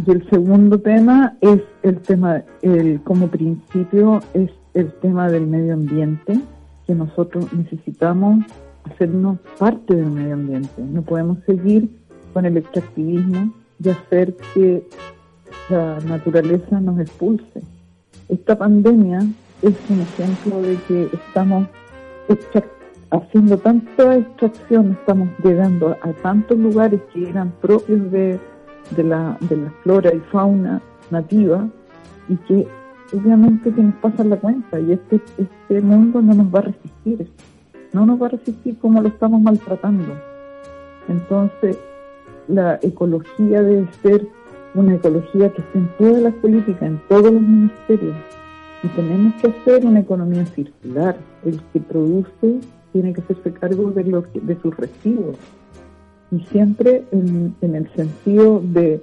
Y 0.06 0.10
el 0.10 0.28
segundo 0.30 0.78
tema 0.78 1.36
es 1.40 1.60
el 1.82 1.98
tema, 2.00 2.42
el, 2.62 3.02
como 3.02 3.28
principio, 3.28 4.20
es 4.32 4.50
el 4.72 4.92
tema 5.00 5.28
del 5.28 5.46
medio 5.46 5.74
ambiente, 5.74 6.40
que 6.86 6.94
nosotros 6.94 7.52
necesitamos 7.52 8.44
hacernos 8.84 9.38
parte 9.58 9.94
del 9.94 10.10
medio 10.10 10.34
ambiente. 10.34 10.82
No 10.82 11.02
podemos 11.02 11.38
seguir 11.44 11.90
con 12.32 12.46
el 12.46 12.56
extractivismo 12.56 13.52
y 13.82 13.90
hacer 13.90 14.36
que 14.54 14.86
la 15.68 15.98
naturaleza 16.00 16.80
nos 16.80 16.98
expulse. 17.00 17.60
Esta 18.28 18.56
pandemia 18.56 19.18
es 19.60 19.74
un 19.90 20.00
ejemplo 20.00 20.62
de 20.62 20.76
que 20.88 21.10
estamos 21.12 21.66
haciendo 23.10 23.58
tanta 23.58 24.16
extracción, 24.16 24.92
estamos 24.92 25.28
llegando 25.42 25.96
a 26.00 26.12
tantos 26.22 26.56
lugares 26.56 27.00
que 27.12 27.28
eran 27.28 27.52
propios 27.60 28.10
de, 28.12 28.38
de, 28.96 29.04
la, 29.04 29.36
de 29.40 29.56
la 29.56 29.70
flora 29.82 30.12
y 30.14 30.20
fauna 30.32 30.80
nativa 31.10 31.68
y 32.28 32.36
que 32.36 32.68
obviamente 33.12 33.72
que 33.72 33.82
nos 33.82 33.94
pasan 33.96 34.30
la 34.30 34.36
cuenta 34.36 34.78
y 34.80 34.92
este, 34.92 35.20
este 35.38 35.80
mundo 35.80 36.22
no 36.22 36.34
nos 36.34 36.54
va 36.54 36.60
a 36.60 36.62
resistir, 36.62 37.28
no 37.92 38.06
nos 38.06 38.20
va 38.20 38.26
a 38.26 38.30
resistir 38.30 38.78
como 38.78 39.00
lo 39.00 39.08
estamos 39.08 39.40
maltratando. 39.40 40.14
Entonces, 41.08 41.78
la 42.48 42.78
ecología 42.82 43.62
debe 43.62 43.88
ser 44.02 44.28
una 44.74 44.94
ecología 44.94 45.50
que 45.52 45.60
esté 45.60 45.78
en 45.78 45.88
todas 45.98 46.22
las 46.22 46.34
políticas, 46.34 46.82
en 46.82 47.00
todos 47.08 47.32
los 47.32 47.42
ministerios. 47.42 48.16
Y 48.82 48.88
tenemos 48.88 49.34
que 49.40 49.48
hacer 49.48 49.84
una 49.84 50.00
economía 50.00 50.46
circular. 50.46 51.16
El 51.44 51.60
que 51.72 51.80
produce 51.80 52.60
tiene 52.92 53.12
que 53.12 53.20
hacerse 53.20 53.52
cargo 53.52 53.90
de, 53.90 54.04
los, 54.04 54.24
de 54.32 54.56
sus 54.60 54.76
residuos. 54.76 55.36
Y 56.30 56.40
siempre 56.46 57.04
en, 57.12 57.54
en 57.60 57.74
el 57.74 57.92
sentido 57.94 58.60
de 58.62 59.02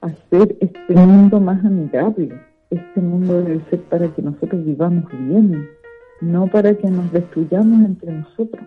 hacer 0.00 0.56
este 0.60 0.94
mundo 0.94 1.40
más 1.40 1.64
amigable. 1.64 2.40
Este 2.70 3.00
mundo 3.00 3.42
debe 3.42 3.60
ser 3.68 3.80
para 3.82 4.08
que 4.08 4.22
nosotros 4.22 4.64
vivamos 4.64 5.04
bien, 5.12 5.68
no 6.20 6.46
para 6.46 6.74
que 6.74 6.88
nos 6.88 7.12
destruyamos 7.12 7.84
entre 7.84 8.12
nosotros. 8.12 8.64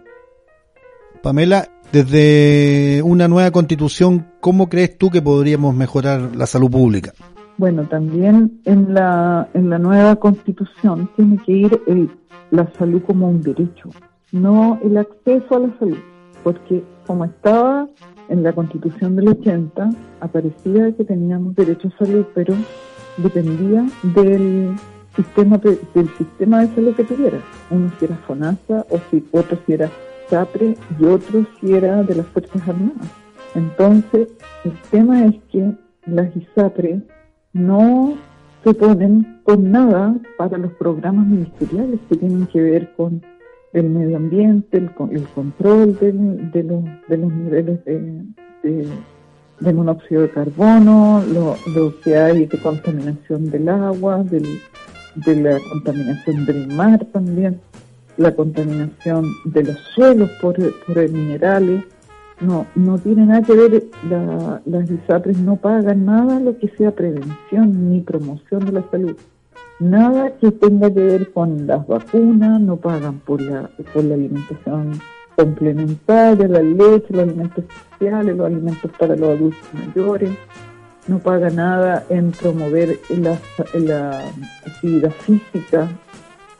Pamela, 1.21 1.67
desde 1.91 3.01
una 3.03 3.27
nueva 3.27 3.51
constitución, 3.51 4.25
¿cómo 4.41 4.67
crees 4.67 4.97
tú 4.97 5.09
que 5.09 5.21
podríamos 5.21 5.73
mejorar 5.73 6.35
la 6.35 6.45
salud 6.45 6.69
pública? 6.69 7.13
Bueno, 7.57 7.83
también 7.87 8.59
en 8.65 8.93
la, 8.93 9.47
en 9.53 9.69
la 9.69 9.77
nueva 9.79 10.15
constitución 10.17 11.09
tiene 11.15 11.37
que 11.45 11.51
ir 11.51 11.81
el, 11.87 12.09
la 12.51 12.69
salud 12.73 13.01
como 13.03 13.29
un 13.29 13.41
derecho, 13.41 13.89
no 14.31 14.79
el 14.83 14.97
acceso 14.97 15.55
a 15.55 15.59
la 15.59 15.79
salud, 15.79 15.97
porque 16.43 16.83
como 17.05 17.25
estaba 17.25 17.87
en 18.29 18.43
la 18.43 18.53
constitución 18.53 19.15
del 19.15 19.29
80, 19.29 19.89
aparecía 20.21 20.91
que 20.95 21.03
teníamos 21.03 21.55
derecho 21.55 21.89
a 21.89 22.05
salud, 22.05 22.25
pero 22.33 22.55
dependía 23.17 23.85
del 24.15 24.75
sistema 25.15 25.57
de- 25.57 25.79
del 25.93 26.09
sistema 26.17 26.61
de 26.61 26.73
salud 26.75 26.95
que 26.95 27.03
tuviera. 27.03 27.37
Uno 27.69 27.91
si 27.99 28.05
era 28.05 28.15
FONASA, 28.27 28.85
o 28.89 28.99
si, 29.11 29.23
otro 29.31 29.57
si 29.65 29.73
era 29.73 29.89
SAPRE 30.29 30.75
y 30.99 31.05
otro 31.05 31.45
si 31.59 31.73
era 31.73 32.01
de 32.03 32.15
las 32.15 32.25
Fuerzas 32.27 32.67
Armadas. 32.67 33.07
Entonces, 33.55 34.29
el 34.63 34.71
tema 34.89 35.25
es 35.25 35.35
que 35.51 35.73
las 36.07 36.35
ISAPRE 36.35 37.01
no 37.53 38.15
se 38.63 38.73
ponen 38.73 39.39
con 39.43 39.71
nada 39.71 40.15
para 40.37 40.57
los 40.57 40.71
programas 40.73 41.27
ministeriales 41.27 41.99
que 42.09 42.15
tienen 42.15 42.47
que 42.47 42.61
ver 42.61 42.93
con 42.95 43.21
el 43.73 43.89
medio 43.89 44.17
ambiente, 44.17 44.77
el, 44.77 44.89
el 45.11 45.23
control 45.29 45.97
de, 45.99 46.13
los, 46.63 46.83
de 47.07 47.17
los 47.17 47.33
niveles 47.33 47.83
de, 47.85 49.73
monóxido 49.73 50.21
de 50.23 50.29
carbono, 50.29 51.23
lo, 51.33 51.55
lo 51.75 51.99
que 52.01 52.15
hay 52.17 52.45
de 52.45 52.57
contaminación 52.59 53.49
del 53.49 53.67
agua, 53.69 54.23
de 54.23 54.41
la 55.35 55.57
contaminación 55.71 56.45
del 56.45 56.67
mar 56.75 57.05
también, 57.11 57.59
la 58.17 58.35
contaminación 58.35 59.25
de 59.45 59.63
los 59.63 59.77
suelos 59.95 60.29
por, 60.41 60.55
por 60.85 61.09
minerales. 61.09 61.83
No, 62.41 62.65
no 62.75 62.97
tiene 62.97 63.25
nada 63.25 63.41
que 63.43 63.53
ver, 63.53 63.83
la- 64.09 64.61
las 64.65 64.89
ISAPRES 64.89 65.37
no 65.39 65.55
pagan 65.55 66.05
nada 66.05 66.39
lo 66.39 66.57
que 66.57 66.67
sea 66.69 66.91
prevención 66.91 67.89
ni 67.91 68.01
promoción 68.01 68.65
de 68.65 68.71
la 68.73 68.83
salud. 68.91 69.15
Nada 69.79 70.31
que 70.37 70.51
tenga 70.51 70.93
que 70.93 70.99
ver 70.99 71.31
con 71.31 71.67
las 71.67 71.85
vacunas, 71.87 72.61
no 72.61 72.77
pagan 72.77 73.19
por 73.19 73.41
la, 73.41 73.69
por 73.93 74.03
la 74.03 74.13
alimentación 74.13 74.99
complementaria, 75.35 76.47
la 76.47 76.61
leche, 76.61 77.07
los 77.09 77.23
alimentos 77.23 77.63
especiales, 77.65 78.37
los 78.37 78.45
alimentos 78.45 78.91
para 78.97 79.15
los 79.15 79.29
adultos 79.29 79.67
mayores, 79.73 80.31
no 81.07 81.19
paga 81.19 81.49
nada 81.49 82.05
en 82.09 82.31
promover 82.31 82.99
la, 83.09 83.37
la 83.73 84.31
actividad 84.65 85.11
física, 85.11 85.89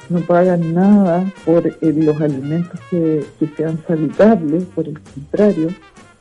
no 0.09 0.19
pagan 0.21 0.73
nada 0.73 1.23
por 1.45 1.65
eh, 1.67 1.75
los 1.81 2.19
alimentos 2.19 2.79
que, 2.89 3.23
que 3.39 3.47
sean 3.55 3.79
saludables, 3.87 4.65
por 4.75 4.87
el 4.87 4.99
contrario, 4.99 5.69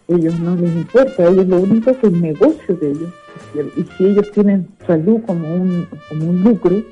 ellos 0.09 0.39
no 0.39 0.55
les 0.57 0.73
importa, 0.73 1.27
ellos 1.27 1.47
lo 1.47 1.61
único 1.61 1.93
que 1.93 2.07
es 2.07 2.13
el 2.13 2.21
negocio 2.21 2.77
de 2.77 2.91
ellos. 2.91 3.11
Y, 3.77 3.83
si 3.97 4.05
ellos 4.07 4.31
tienen 4.33 4.69
salud 4.87 5.21
como 5.27 5.55
un, 5.55 5.87
como 6.09 6.31
un 6.31 6.43
lucro, 6.43 6.83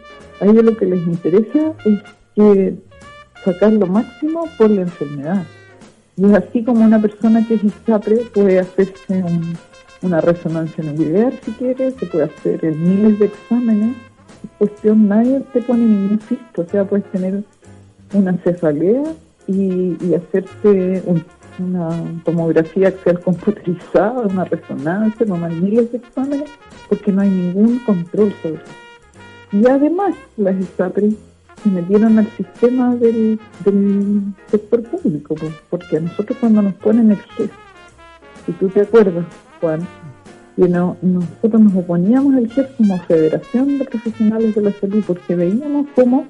a 0.41 0.47
ellos 0.47 0.65
lo 0.65 0.77
que 0.77 0.87
les 0.87 1.07
interesa 1.07 1.73
es 1.85 2.01
que 2.35 2.75
sacar 3.45 3.73
lo 3.73 3.87
máximo 3.87 4.45
por 4.59 4.71
la 4.71 4.83
enfermedad. 4.83 5.45
Y 6.17 6.27
es 6.27 6.33
así 6.35 6.63
como 6.65 6.85
una 6.85 7.01
persona 7.01 7.47
que 7.47 7.55
es 7.55 7.65
ISAPRE 7.65 8.17
puede 8.35 8.59
hacerse 8.59 9.23
un- 9.23 9.57
una 10.03 10.21
resonancia 10.21 10.83
nuclear 10.85 11.33
si 11.45 11.51
quiere, 11.53 11.91
se 11.93 12.07
puede 12.07 12.25
hacer 12.25 12.65
en 12.65 12.83
miles 12.83 13.19
de 13.19 13.27
exámenes. 13.27 13.97
Es 14.45 14.51
cuestión, 14.59 15.09
nadie 15.09 15.41
te 15.53 15.61
pone 15.63 15.85
ningún 15.85 16.21
cisto, 16.21 16.63
o 16.63 16.67
sea, 16.71 16.85
puedes 16.85 17.05
tener 17.13 17.43
una 18.15 18.33
cefalea 18.39 19.03
y, 19.47 19.97
y 20.03 20.15
hacerse 20.15 21.03
un- 21.07 21.25
una 21.63 22.23
tomografía 22.25 22.89
axial 22.89 23.21
computerizada, 23.21 24.23
una 24.23 24.45
resonancia, 24.45 25.27
tomar 25.27 25.53
miles 25.53 25.93
de 25.93 25.99
exámenes, 25.99 26.51
porque 26.89 27.13
no 27.13 27.23
hay 27.23 27.31
ningún 27.31 27.79
control 27.81 28.33
sobre 28.43 28.55
eso. 28.55 28.73
Y 29.53 29.67
además, 29.67 30.15
las 30.37 30.57
ISAPRES 30.61 31.15
se 31.63 31.69
metieron 31.69 32.19
al 32.19 32.27
sistema 32.37 32.95
del, 32.97 33.39
del 33.65 34.23
sector 34.51 34.83
público, 34.85 35.35
pues, 35.35 35.53
porque 35.69 35.97
a 35.97 36.01
nosotros 36.01 36.39
cuando 36.41 36.63
nos 36.63 36.75
ponen 36.75 37.11
el 37.11 37.19
GES, 37.19 37.51
si 38.47 38.53
tú 38.53 38.69
te 38.69 38.83
acuerdas, 38.83 39.25
Juan, 39.61 39.81
que 40.57 40.69
no, 40.69 40.97
nosotros 41.03 41.61
nos 41.61 41.75
oponíamos 41.75 42.35
al 42.35 42.51
GES 42.51 42.67
como 42.77 42.99
Federación 43.05 43.79
de 43.79 43.85
Profesionales 43.85 44.55
de 44.55 44.63
la 44.63 44.73
Salud, 44.73 45.05
porque 45.07 45.35
veíamos 45.35 45.87
cómo 45.95 46.27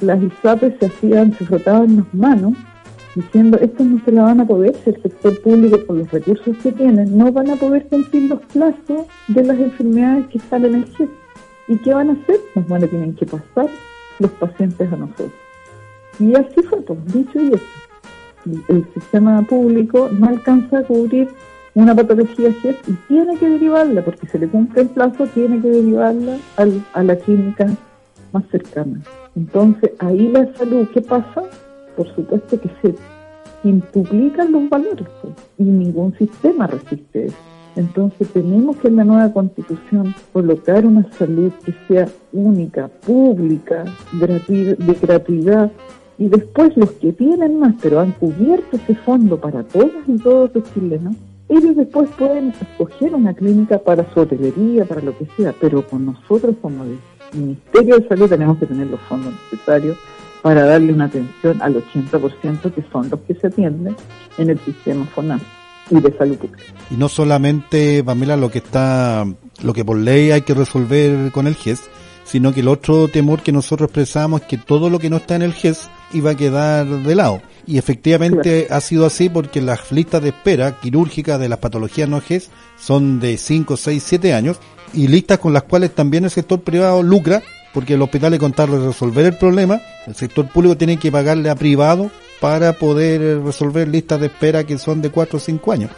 las 0.00 0.22
ISAPRES 0.22 0.74
se 0.78 0.86
hacían, 0.86 1.32
se 1.34 1.44
frotaban 1.44 1.96
las 1.96 2.14
manos, 2.14 2.54
diciendo, 3.14 3.58
esto 3.60 3.84
no 3.84 4.02
se 4.04 4.12
la 4.12 4.22
van 4.22 4.40
a 4.40 4.46
poder, 4.46 4.74
si 4.84 4.90
el 4.90 5.02
sector 5.02 5.40
público 5.42 5.78
con 5.86 5.98
los 5.98 6.10
recursos 6.10 6.56
que 6.62 6.72
tienen, 6.72 7.16
no 7.16 7.32
van 7.32 7.50
a 7.50 7.56
poder 7.56 7.86
cumplir 7.86 8.28
los 8.30 8.40
plazos 8.52 9.06
de 9.28 9.44
las 9.44 9.58
enfermedades 9.58 10.26
que 10.28 10.38
están 10.38 10.64
en 10.64 10.74
el. 10.76 10.86
¿Y 11.68 11.76
qué 11.78 11.92
van 11.94 12.10
a 12.10 12.12
hacer? 12.14 12.40
Nos 12.54 12.66
van 12.68 12.84
a 12.84 12.86
tener 12.86 13.14
que 13.14 13.26
pasar 13.26 13.68
los 14.18 14.30
pacientes 14.32 14.92
a 14.92 14.96
nosotros. 14.96 15.32
Y 16.18 16.34
así 16.34 16.62
fue, 16.68 16.80
pues, 16.80 16.98
dicho 17.12 17.40
y 17.40 17.48
hecho. 17.48 17.62
El- 18.68 18.86
sistema 18.94 19.42
público 19.42 20.08
no 20.18 20.28
alcanza 20.28 20.78
a 20.78 20.82
cubrir 20.84 21.28
una 21.74 21.94
patología 21.94 22.48
y 22.48 22.92
tiene 23.08 23.36
que 23.36 23.48
derivarla, 23.48 24.02
porque 24.02 24.26
se 24.26 24.38
le 24.38 24.48
cumple 24.48 24.82
el 24.82 24.88
plazo, 24.88 25.26
tiene 25.26 25.60
que 25.60 25.68
derivarla 25.68 26.38
al- 26.56 26.82
a 26.94 27.02
la 27.02 27.16
clínica 27.16 27.66
más 28.32 28.44
cercana. 28.50 29.00
Entonces, 29.36 29.92
ahí 29.98 30.28
la 30.28 30.52
salud, 30.56 30.88
¿qué 30.94 31.02
pasa? 31.02 31.42
Por 31.98 32.14
supuesto 32.14 32.60
que 32.60 32.70
se 32.80 32.94
quintuplican 33.64 34.52
los 34.52 34.70
valores 34.70 35.08
pues, 35.20 35.34
y 35.58 35.64
ningún 35.64 36.16
sistema 36.16 36.68
resiste 36.68 37.26
eso. 37.26 37.36
Entonces 37.74 38.28
tenemos 38.28 38.76
que 38.76 38.86
en 38.86 38.96
la 38.96 39.04
nueva 39.04 39.32
constitución 39.32 40.14
colocar 40.32 40.86
una 40.86 41.10
salud 41.14 41.50
que 41.64 41.74
sea 41.88 42.06
única, 42.32 42.86
pública, 42.86 43.84
de 44.12 44.98
gratuidad 45.02 45.72
y 46.18 46.28
después 46.28 46.76
los 46.76 46.92
que 46.92 47.12
tienen 47.12 47.58
más 47.58 47.74
pero 47.82 47.98
han 47.98 48.12
cubierto 48.12 48.76
ese 48.76 48.94
fondo 48.94 49.40
para 49.40 49.64
todas 49.64 49.90
y 50.06 50.18
todos 50.18 50.52
los 50.54 50.72
chilenos, 50.72 51.16
ellos 51.48 51.74
después 51.74 52.08
pueden 52.16 52.50
escoger 52.60 53.12
una 53.12 53.34
clínica 53.34 53.80
para 53.80 54.08
su 54.14 54.20
hotelería, 54.20 54.84
para 54.84 55.00
lo 55.00 55.18
que 55.18 55.26
sea, 55.36 55.52
pero 55.60 55.84
con 55.84 56.06
nosotros 56.06 56.54
como 56.62 56.84
el 56.84 56.98
Ministerio 57.32 57.98
de 57.98 58.06
Salud 58.06 58.28
tenemos 58.28 58.56
que 58.58 58.66
tener 58.66 58.86
los 58.86 59.00
fondos 59.00 59.34
necesarios 59.50 59.96
para 60.48 60.64
darle 60.64 60.94
una 60.94 61.04
atención 61.04 61.60
al 61.60 61.74
80% 61.74 62.72
que 62.72 62.82
son 62.90 63.10
los 63.10 63.20
que 63.20 63.34
se 63.34 63.48
atienden 63.48 63.94
en 64.38 64.48
el 64.48 64.58
sistema 64.60 65.04
FONAS 65.14 65.42
y 65.90 66.00
de 66.00 66.10
salud 66.16 66.38
pública. 66.38 66.64
Y 66.90 66.96
no 66.96 67.10
solamente, 67.10 68.02
Pamela, 68.02 68.34
lo 68.34 68.50
que 68.50 68.56
está, 68.56 69.26
lo 69.62 69.74
que 69.74 69.84
por 69.84 69.98
ley 69.98 70.30
hay 70.30 70.40
que 70.40 70.54
resolver 70.54 71.30
con 71.32 71.48
el 71.48 71.54
GES, 71.54 71.82
sino 72.24 72.54
que 72.54 72.60
el 72.60 72.68
otro 72.68 73.08
temor 73.08 73.42
que 73.42 73.52
nosotros 73.52 73.88
expresamos 73.88 74.40
es 74.40 74.46
que 74.46 74.56
todo 74.56 74.88
lo 74.88 74.98
que 74.98 75.10
no 75.10 75.18
está 75.18 75.36
en 75.36 75.42
el 75.42 75.52
GES 75.52 75.90
iba 76.14 76.30
a 76.30 76.34
quedar 76.34 76.86
de 76.86 77.14
lado. 77.14 77.42
Y 77.66 77.76
efectivamente 77.76 78.68
ha 78.70 78.80
sido 78.80 79.04
así 79.04 79.28
porque 79.28 79.60
las 79.60 79.92
listas 79.92 80.22
de 80.22 80.30
espera 80.30 80.80
quirúrgicas 80.80 81.38
de 81.38 81.50
las 81.50 81.58
patologías 81.58 82.08
no 82.08 82.22
GES 82.22 82.48
son 82.78 83.20
de 83.20 83.36
5, 83.36 83.76
6, 83.76 84.02
7 84.02 84.32
años 84.32 84.58
y 84.94 85.08
listas 85.08 85.40
con 85.40 85.52
las 85.52 85.64
cuales 85.64 85.94
también 85.94 86.24
el 86.24 86.30
sector 86.30 86.62
privado 86.62 87.02
lucra 87.02 87.42
porque 87.78 87.94
el 87.94 88.02
hospital 88.02 88.34
es 88.34 88.40
contarle 88.40 88.76
resolver 88.84 89.24
el 89.24 89.36
problema, 89.36 89.80
el 90.08 90.16
sector 90.16 90.48
público 90.48 90.76
tiene 90.76 90.96
que 90.96 91.12
pagarle 91.12 91.48
a 91.48 91.54
privado 91.54 92.10
para 92.40 92.72
poder 92.72 93.22
eh, 93.22 93.38
resolver 93.38 93.86
listas 93.86 94.18
de 94.18 94.26
espera 94.26 94.64
que 94.64 94.78
son 94.78 95.00
de 95.00 95.10
4 95.10 95.36
o 95.36 95.40
5 95.40 95.70
años. 95.72 95.92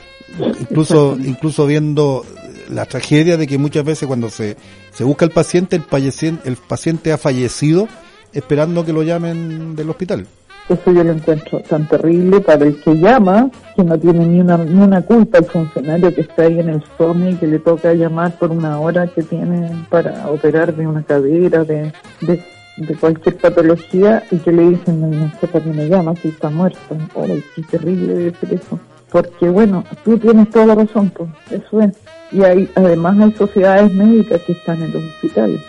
Incluso, 0.60 1.16
incluso 1.24 1.64
viendo 1.66 2.22
la 2.68 2.84
tragedia 2.84 3.38
de 3.38 3.46
que 3.46 3.56
muchas 3.56 3.82
veces 3.82 4.06
cuando 4.06 4.28
se, 4.28 4.58
se 4.92 5.04
busca 5.04 5.24
el 5.24 5.30
paciente, 5.30 5.74
el, 5.76 5.86
fallecien- 5.86 6.40
el 6.44 6.56
paciente 6.56 7.12
ha 7.12 7.16
fallecido 7.18 7.88
esperando 8.34 8.84
que 8.84 8.92
lo 8.92 9.02
llamen 9.02 9.74
del 9.74 9.88
hospital. 9.88 10.26
Eso 10.70 10.92
yo 10.92 11.02
lo 11.02 11.10
encuentro 11.10 11.58
tan 11.68 11.88
terrible 11.88 12.40
para 12.40 12.64
el 12.64 12.80
que 12.80 12.94
llama, 12.94 13.50
que 13.74 13.82
no 13.82 13.98
tiene 13.98 14.24
ni 14.24 14.40
una, 14.40 14.56
ni 14.56 14.80
una 14.80 15.02
culpa 15.02 15.38
el 15.38 15.44
funcionario 15.46 16.14
que 16.14 16.20
está 16.20 16.44
ahí 16.44 16.60
en 16.60 16.68
el 16.68 16.84
SOME 16.96 17.32
y 17.32 17.34
que 17.34 17.48
le 17.48 17.58
toca 17.58 17.92
llamar 17.92 18.38
por 18.38 18.52
una 18.52 18.78
hora 18.78 19.08
que 19.08 19.24
tiene 19.24 19.68
para 19.88 20.30
operar 20.30 20.72
de 20.76 20.86
una 20.86 21.02
cadera, 21.02 21.64
de, 21.64 21.92
de, 22.20 22.94
cualquier 23.00 23.36
patología 23.38 24.22
y 24.30 24.36
que 24.36 24.52
le 24.52 24.70
dicen, 24.70 25.00
no, 25.00 25.08
no 25.08 25.32
sé 25.40 25.48
para 25.48 25.64
qué 25.64 25.72
me 25.72 25.88
llama 25.88 26.14
si 26.14 26.28
está 26.28 26.50
muerto. 26.50 26.78
Ay, 27.20 27.42
qué 27.56 27.62
terrible 27.64 28.32
ser 28.38 28.54
eso. 28.54 28.78
Porque 29.10 29.48
bueno, 29.48 29.82
tú 30.04 30.18
tienes 30.18 30.50
toda 30.50 30.66
la 30.66 30.76
razón, 30.76 31.10
pues, 31.10 31.30
eso 31.50 31.80
es. 31.80 31.96
Y 32.30 32.44
hay, 32.44 32.70
además 32.76 33.18
hay 33.18 33.32
sociedades 33.32 33.92
médicas 33.92 34.40
que 34.42 34.52
están 34.52 34.80
en 34.80 34.92
los 34.92 35.02
hospitales. 35.02 35.60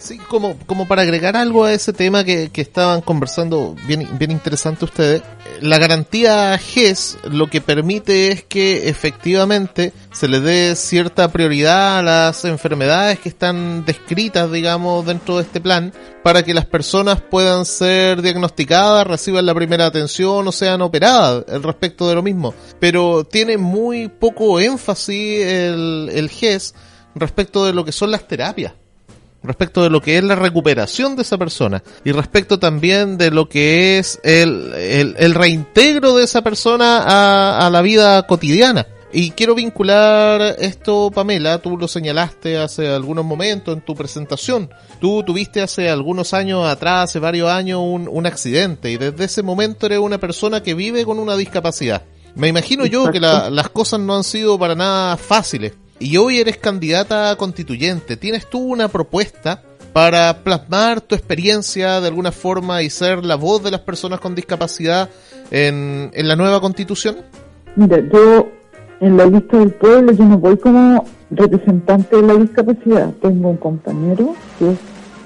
Sí, 0.00 0.16
como, 0.16 0.56
como 0.64 0.88
para 0.88 1.02
agregar 1.02 1.36
algo 1.36 1.64
a 1.64 1.74
ese 1.74 1.92
tema 1.92 2.24
que, 2.24 2.48
que 2.50 2.62
estaban 2.62 3.02
conversando 3.02 3.76
bien, 3.86 4.08
bien 4.18 4.30
interesante 4.30 4.86
ustedes, 4.86 5.22
la 5.60 5.76
garantía 5.76 6.56
GES 6.56 7.18
lo 7.30 7.48
que 7.48 7.60
permite 7.60 8.28
es 8.32 8.42
que 8.42 8.88
efectivamente 8.88 9.92
se 10.10 10.26
le 10.26 10.40
dé 10.40 10.74
cierta 10.74 11.30
prioridad 11.30 11.98
a 11.98 12.02
las 12.02 12.46
enfermedades 12.46 13.18
que 13.18 13.28
están 13.28 13.84
descritas, 13.84 14.50
digamos, 14.50 15.04
dentro 15.04 15.36
de 15.36 15.42
este 15.42 15.60
plan, 15.60 15.92
para 16.24 16.42
que 16.42 16.54
las 16.54 16.64
personas 16.64 17.20
puedan 17.20 17.66
ser 17.66 18.22
diagnosticadas, 18.22 19.06
reciban 19.06 19.44
la 19.44 19.54
primera 19.54 19.84
atención 19.84 20.48
o 20.48 20.50
sean 20.50 20.80
operadas 20.80 21.44
respecto 21.62 22.08
de 22.08 22.14
lo 22.14 22.22
mismo. 22.22 22.54
Pero 22.78 23.24
tiene 23.24 23.58
muy 23.58 24.08
poco 24.08 24.60
énfasis 24.60 25.44
el, 25.44 26.10
el 26.10 26.30
GES 26.30 26.74
respecto 27.14 27.66
de 27.66 27.74
lo 27.74 27.84
que 27.84 27.92
son 27.92 28.10
las 28.10 28.26
terapias 28.26 28.72
respecto 29.42 29.82
de 29.82 29.90
lo 29.90 30.00
que 30.00 30.18
es 30.18 30.24
la 30.24 30.34
recuperación 30.34 31.16
de 31.16 31.22
esa 31.22 31.38
persona 31.38 31.82
y 32.04 32.12
respecto 32.12 32.58
también 32.58 33.16
de 33.18 33.30
lo 33.30 33.48
que 33.48 33.98
es 33.98 34.20
el, 34.22 34.72
el, 34.74 35.14
el 35.18 35.34
reintegro 35.34 36.14
de 36.16 36.24
esa 36.24 36.42
persona 36.42 36.98
a, 36.98 37.66
a 37.66 37.70
la 37.70 37.80
vida 37.82 38.26
cotidiana. 38.26 38.86
Y 39.12 39.32
quiero 39.32 39.56
vincular 39.56 40.54
esto, 40.60 41.10
Pamela, 41.12 41.58
tú 41.58 41.76
lo 41.76 41.88
señalaste 41.88 42.58
hace 42.58 42.88
algunos 42.88 43.24
momentos 43.24 43.74
en 43.74 43.80
tu 43.80 43.96
presentación. 43.96 44.70
Tú 45.00 45.24
tuviste 45.24 45.60
hace 45.62 45.90
algunos 45.90 46.32
años 46.32 46.64
atrás, 46.64 47.10
hace 47.10 47.18
varios 47.18 47.48
años, 47.50 47.80
un, 47.82 48.06
un 48.08 48.26
accidente 48.26 48.90
y 48.92 48.98
desde 48.98 49.24
ese 49.24 49.42
momento 49.42 49.86
eres 49.86 49.98
una 49.98 50.18
persona 50.18 50.62
que 50.62 50.74
vive 50.74 51.04
con 51.04 51.18
una 51.18 51.36
discapacidad. 51.36 52.02
Me 52.36 52.46
imagino 52.46 52.86
yo 52.86 53.10
que 53.10 53.18
la- 53.18 53.50
las 53.50 53.70
cosas 53.70 53.98
no 53.98 54.14
han 54.14 54.22
sido 54.22 54.56
para 54.56 54.76
nada 54.76 55.16
fáciles. 55.16 55.72
Y 56.00 56.16
hoy 56.16 56.38
eres 56.38 56.56
candidata 56.56 57.30
a 57.30 57.36
constituyente. 57.36 58.16
¿Tienes 58.16 58.48
tú 58.48 58.58
una 58.58 58.88
propuesta 58.88 59.62
para 59.92 60.42
plasmar 60.42 61.00
tu 61.00 61.14
experiencia 61.14 62.00
de 62.00 62.08
alguna 62.08 62.32
forma 62.32 62.82
y 62.82 62.90
ser 62.90 63.24
la 63.24 63.34
voz 63.36 63.62
de 63.62 63.70
las 63.70 63.80
personas 63.80 64.18
con 64.20 64.34
discapacidad 64.34 65.08
en, 65.50 66.10
en 66.14 66.26
la 66.28 66.36
nueva 66.36 66.60
constitución? 66.60 67.16
Mira, 67.76 67.98
yo 68.12 68.48
En 69.00 69.16
la 69.16 69.24
lista 69.26 69.56
del 69.58 69.70
pueblo 69.72 70.12
yo 70.12 70.24
no 70.24 70.36
voy 70.38 70.56
como 70.58 71.04
representante 71.30 72.16
de 72.16 72.22
la 72.22 72.34
discapacidad. 72.34 73.12
Tengo 73.22 73.48
un 73.50 73.56
compañero 73.56 74.34
que 74.58 74.72
es 74.72 74.78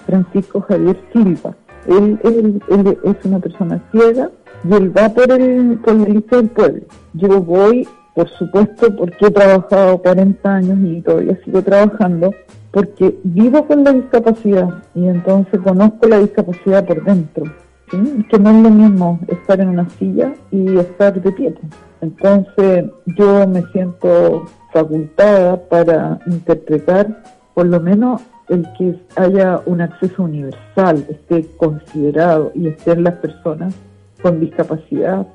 Francisco 0.06 0.60
Javier 0.60 0.96
Silva. 1.12 1.56
Él, 1.88 2.18
él- 2.24 2.62
él 2.70 2.98
es 3.02 3.16
una 3.24 3.38
persona 3.40 3.82
ciega 3.90 4.30
y 4.68 4.74
él 4.74 4.96
va 4.96 5.08
por, 5.08 5.30
el, 5.32 5.78
por 5.84 5.94
la 5.94 6.08
lista 6.08 6.36
del 6.36 6.48
pueblo. 6.50 6.82
Yo 7.14 7.40
voy, 7.42 7.88
por 8.14 8.28
supuesto, 8.30 8.94
porque 8.96 9.26
he 9.26 9.30
trabajado 9.30 9.98
40 9.98 10.54
años 10.54 10.78
y 10.82 11.00
todavía 11.02 11.38
sigo 11.44 11.62
trabajando, 11.62 12.32
porque 12.70 13.18
vivo 13.24 13.66
con 13.66 13.84
la 13.84 13.92
discapacidad 13.92 14.68
y 14.94 15.06
entonces 15.06 15.60
conozco 15.60 16.08
la 16.08 16.18
discapacidad 16.18 16.84
por 16.84 17.04
dentro. 17.04 17.44
Que 17.90 18.38
no 18.38 18.50
es 18.50 18.62
lo 18.62 18.70
mismo 18.70 19.20
estar 19.28 19.60
en 19.60 19.68
una 19.68 19.88
silla 19.90 20.32
y 20.50 20.78
estar 20.78 21.20
de 21.20 21.30
pie. 21.30 21.54
Entonces 22.00 22.86
yo 23.16 23.46
me 23.46 23.62
siento 23.72 24.46
facultada 24.72 25.56
para 25.68 26.18
interpretar 26.26 27.22
por 27.54 27.66
lo 27.66 27.80
menos 27.80 28.22
el 28.48 28.66
que 28.76 28.98
haya 29.16 29.60
un 29.66 29.80
acceso 29.80 30.24
universal, 30.24 31.04
esté 31.08 31.46
considerado 31.56 32.52
y 32.54 32.68
estén 32.68 33.04
las 33.04 33.14
personas 33.14 33.74
con 34.20 34.40
discapacidad 34.40 35.26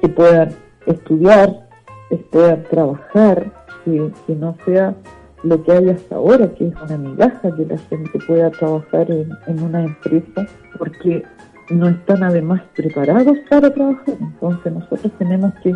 que 0.00 0.08
puedan 0.08 0.50
estudiar, 0.86 1.67
puedan 2.16 2.64
trabajar, 2.64 3.52
que, 3.84 4.10
que 4.26 4.34
no 4.34 4.56
sea 4.64 4.94
lo 5.42 5.62
que 5.62 5.72
hay 5.72 5.90
hasta 5.90 6.16
ahora, 6.16 6.48
que 6.54 6.68
es 6.68 6.74
una 6.82 6.98
migaja 6.98 7.54
que 7.54 7.64
la 7.64 7.78
gente 7.78 8.18
pueda 8.26 8.50
trabajar 8.50 9.10
en, 9.10 9.30
en 9.46 9.62
una 9.62 9.84
empresa, 9.84 10.46
porque 10.78 11.22
no 11.70 11.88
están 11.88 12.22
además 12.22 12.62
preparados 12.74 13.36
para 13.48 13.72
trabajar. 13.72 14.14
Entonces 14.20 14.72
nosotros 14.72 15.12
tenemos 15.18 15.52
que 15.62 15.74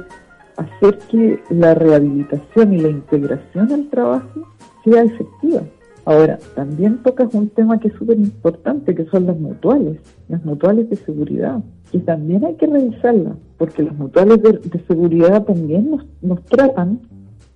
hacer 0.56 0.98
que 1.10 1.42
la 1.50 1.74
rehabilitación 1.74 2.72
y 2.72 2.78
la 2.78 2.88
integración 2.88 3.72
al 3.72 3.88
trabajo 3.88 4.48
sea 4.84 5.02
efectiva. 5.02 5.62
Ahora, 6.04 6.38
también 6.56 6.98
tocas 7.02 7.32
un 7.34 7.48
tema 7.48 7.78
que 7.78 7.88
es 7.88 7.94
súper 7.94 8.18
importante, 8.18 8.94
que 8.94 9.04
son 9.06 9.26
las 9.26 9.38
mutuales, 9.38 9.98
las 10.28 10.44
mutuales 10.44 10.90
de 10.90 10.96
seguridad, 10.96 11.60
que 11.92 12.00
también 12.00 12.44
hay 12.44 12.54
que 12.54 12.66
revisarlas, 12.66 13.36
porque 13.56 13.84
las 13.84 13.96
mutuales 13.96 14.42
de, 14.42 14.84
seguridad 14.88 15.44
también 15.44 15.90
nos, 15.92 16.04
nos 16.20 16.42
tratan. 16.44 17.00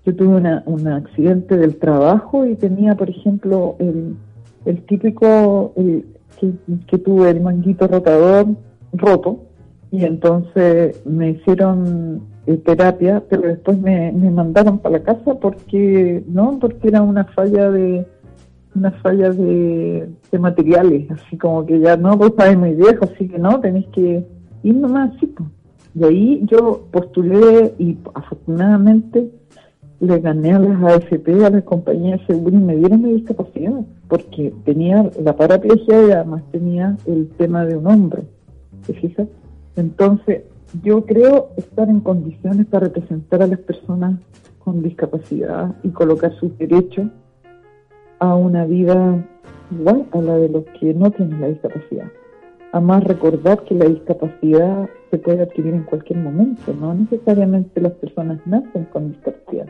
Yo 0.05 0.15
tuve 0.15 0.37
una, 0.37 0.63
un 0.67 0.87
accidente 0.87 1.57
del 1.57 1.77
trabajo 1.77 2.47
y 2.47 2.55
tenía, 2.55 2.95
por 2.95 3.11
ejemplo, 3.11 3.75
el, 3.81 4.15
el 4.65 4.83
típico 4.83 5.73
que 6.87 6.99
tuve 6.99 7.31
el 7.31 7.41
manguito 7.41 7.89
rotador 7.89 8.47
roto, 8.93 9.41
y 9.91 10.05
entonces 10.05 11.05
me 11.05 11.31
hicieron 11.31 12.23
eh, 12.47 12.57
terapia, 12.59 13.23
pero 13.29 13.49
después 13.49 13.79
me, 13.79 14.13
me 14.13 14.31
mandaron 14.31 14.79
para 14.79 14.99
la 14.99 15.05
casa 15.05 15.35
porque 15.41 16.23
no, 16.29 16.59
porque 16.61 16.89
era 16.89 17.03
una 17.03 17.25
falla 17.25 17.71
de 17.71 18.07
una 18.77 18.91
falla 18.93 19.31
de, 19.31 20.09
materiales, 20.39 21.11
así 21.11 21.37
como 21.39 21.65
que 21.65 21.81
ya 21.81 21.97
no, 21.97 22.17
vos 22.17 22.29
estás 22.29 22.57
muy 22.57 22.75
viejo, 22.75 23.05
así 23.05 23.29
que 23.29 23.39
no, 23.39 23.59
tenés 23.61 23.87
que 23.89 24.27
ir 24.63 24.75
nomás 24.75 25.15
así. 25.17 25.27
pues. 25.27 25.49
Y 25.95 26.05
ahí 26.05 26.43
yo 26.45 26.87
postulé 26.91 27.75
y 27.79 27.97
afortunadamente 28.15 29.31
le 30.01 30.21
gané 30.21 30.53
a 30.53 30.59
las 30.59 30.83
AFP, 30.83 31.45
a 31.45 31.51
las 31.51 31.65
compañías 31.65 32.21
de 32.21 32.27
seguro 32.35 32.55
y 32.55 32.61
me 32.61 32.77
dieron 32.77 33.03
mi 33.03 33.13
discapacidad, 33.15 33.81
porque 34.09 34.53
tenía 34.65 35.11
la 35.23 35.35
paraplegia 35.35 36.07
y 36.07 36.11
además 36.11 36.43
tenía 36.53 36.97
el 37.07 37.29
tema 37.39 37.65
de 37.65 37.77
un 37.77 37.87
hombro, 37.87 38.25
¿te 38.87 38.93
fijas? 38.93 39.27
Entonces, 39.75 40.43
yo 40.83 41.05
creo 41.07 41.49
estar 41.57 41.89
en 41.89 42.01
condiciones 42.01 42.67
para 42.67 42.87
representar 42.87 43.43
a 43.43 43.47
las 43.47 43.61
personas 43.61 44.21
con 44.59 44.83
discapacidad 44.83 45.75
y 45.83 45.89
colocar 45.91 46.35
sus 46.39 46.57
derechos 46.59 47.07
a 48.19 48.35
una 48.35 48.65
vida 48.65 49.25
igual 49.71 50.07
a 50.13 50.19
la 50.19 50.37
de 50.37 50.49
los 50.49 50.65
que 50.79 50.95
no 50.95 51.11
tienen 51.11 51.41
la 51.41 51.49
discapacidad. 51.49 52.07
Además, 52.73 53.05
recordar 53.05 53.65
que 53.65 53.75
la 53.75 53.87
discapacidad 53.87 54.89
se 55.11 55.19
puede 55.19 55.43
adquirir 55.43 55.75
en 55.75 55.85
cualquier 55.85 56.19
momento, 56.19 56.75
no 56.79 56.95
necesariamente 56.95 57.81
las 57.81 57.93
personas 57.93 58.39
nacen 58.45 58.85
con 58.93 59.13
discapacidad. 59.13 59.67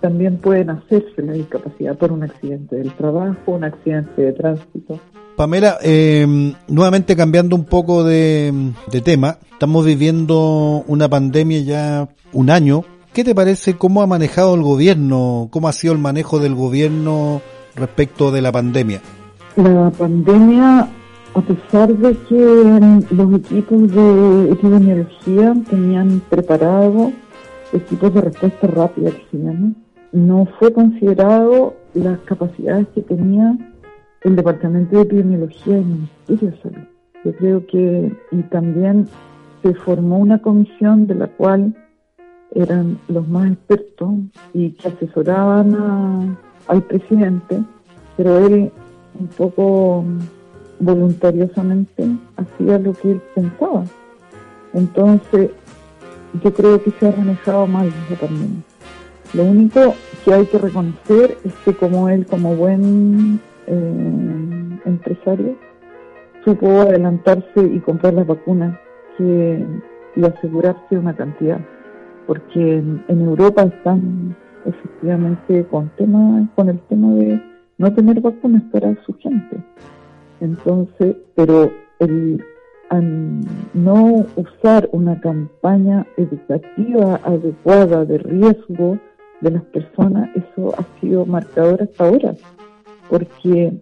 También 0.00 0.38
pueden 0.38 0.70
hacerse 0.70 1.22
la 1.22 1.32
discapacidad 1.32 1.96
por 1.96 2.12
un 2.12 2.22
accidente 2.22 2.76
del 2.76 2.92
trabajo, 2.94 3.52
un 3.52 3.64
accidente 3.64 4.22
de 4.22 4.32
tránsito. 4.32 4.98
Pamela, 5.36 5.78
eh, 5.82 6.26
nuevamente 6.68 7.16
cambiando 7.16 7.56
un 7.56 7.64
poco 7.64 8.04
de, 8.04 8.52
de 8.90 9.00
tema, 9.00 9.38
estamos 9.52 9.84
viviendo 9.84 10.84
una 10.86 11.08
pandemia 11.08 11.60
ya 11.60 12.08
un 12.32 12.50
año. 12.50 12.84
¿Qué 13.12 13.24
te 13.24 13.34
parece 13.34 13.74
cómo 13.74 14.02
ha 14.02 14.06
manejado 14.06 14.54
el 14.54 14.62
gobierno, 14.62 15.48
cómo 15.50 15.68
ha 15.68 15.72
sido 15.72 15.92
el 15.92 15.98
manejo 15.98 16.38
del 16.38 16.54
gobierno 16.54 17.42
respecto 17.80 18.30
de 18.30 18.42
la 18.42 18.52
pandemia? 18.52 19.00
La 19.56 19.90
pandemia, 19.90 20.88
a 21.34 21.40
pesar 21.40 21.88
de 21.88 22.16
que 22.28 23.04
los 23.10 23.34
equipos 23.34 23.92
de 23.92 24.52
epidemiología 24.52 25.54
tenían 25.68 26.20
preparado 26.28 27.12
equipos 27.72 28.14
de 28.14 28.20
respuesta 28.20 28.66
rápida, 28.68 29.10
que 29.10 29.26
se 29.30 29.38
no 30.12 30.46
fue 30.58 30.72
considerado 30.72 31.74
las 31.94 32.18
capacidades 32.20 32.86
que 32.94 33.02
tenía 33.02 33.56
el 34.22 34.36
Departamento 34.36 34.96
de 34.96 35.02
Epidemiología 35.02 35.76
del 35.76 35.84
Ministerio 35.84 36.50
de 36.50 36.62
Salud. 36.62 36.86
Yo 37.24 37.32
creo 37.36 37.66
que, 37.66 38.12
y 38.32 38.42
también 38.44 39.06
se 39.62 39.74
formó 39.74 40.18
una 40.18 40.38
comisión 40.40 41.06
de 41.06 41.14
la 41.14 41.28
cual 41.28 41.74
eran 42.54 42.98
los 43.08 43.28
más 43.28 43.52
expertos 43.52 44.10
y 44.52 44.70
que 44.72 44.88
asesoraban 44.88 45.74
a- 45.74 46.38
al 46.70 46.82
presidente, 46.84 47.62
pero 48.16 48.46
él 48.46 48.70
un 49.18 49.26
poco 49.26 50.04
voluntariosamente 50.78 52.04
hacía 52.36 52.78
lo 52.78 52.92
que 52.94 53.12
él 53.12 53.22
pensaba. 53.34 53.84
Entonces, 54.72 55.50
yo 56.42 56.54
creo 56.54 56.80
que 56.82 56.92
se 56.92 57.08
ha 57.08 57.16
manejado 57.16 57.66
mal 57.66 57.92
la 58.08 58.16
pandemia. 58.16 58.62
Lo 59.34 59.44
único 59.44 59.94
que 60.24 60.32
hay 60.32 60.46
que 60.46 60.58
reconocer 60.58 61.36
es 61.44 61.52
que 61.64 61.74
como 61.74 62.08
él, 62.08 62.24
como 62.26 62.54
buen 62.54 63.40
eh, 63.66 64.78
empresario, 64.84 65.56
supo 66.44 66.82
adelantarse 66.82 67.62
y 67.62 67.80
comprar 67.80 68.14
las 68.14 68.28
vacunas 68.28 68.78
que, 69.18 69.66
y 70.14 70.24
asegurarse 70.24 70.96
una 70.96 71.16
cantidad. 71.16 71.58
Porque 72.28 72.78
en 72.78 73.20
Europa 73.20 73.62
están 73.62 74.36
efectivamente 74.64 75.64
con, 75.66 75.90
tema, 75.96 76.48
con 76.54 76.68
el 76.68 76.78
tema 76.80 77.12
de 77.14 77.42
no 77.78 77.92
tener 77.94 78.20
vacunas 78.20 78.62
para 78.72 78.94
su 79.04 79.14
gente. 79.18 79.56
Entonces, 80.40 81.16
pero 81.34 81.70
el 81.98 82.42
no 83.72 84.26
usar 84.36 84.88
una 84.92 85.20
campaña 85.20 86.06
educativa 86.16 87.20
adecuada 87.22 88.04
de 88.04 88.18
riesgo 88.18 88.98
de 89.40 89.50
las 89.52 89.62
personas, 89.64 90.28
eso 90.34 90.74
ha 90.76 91.00
sido 91.00 91.24
marcador 91.24 91.82
hasta 91.82 92.04
ahora. 92.04 92.34
Porque 93.08 93.72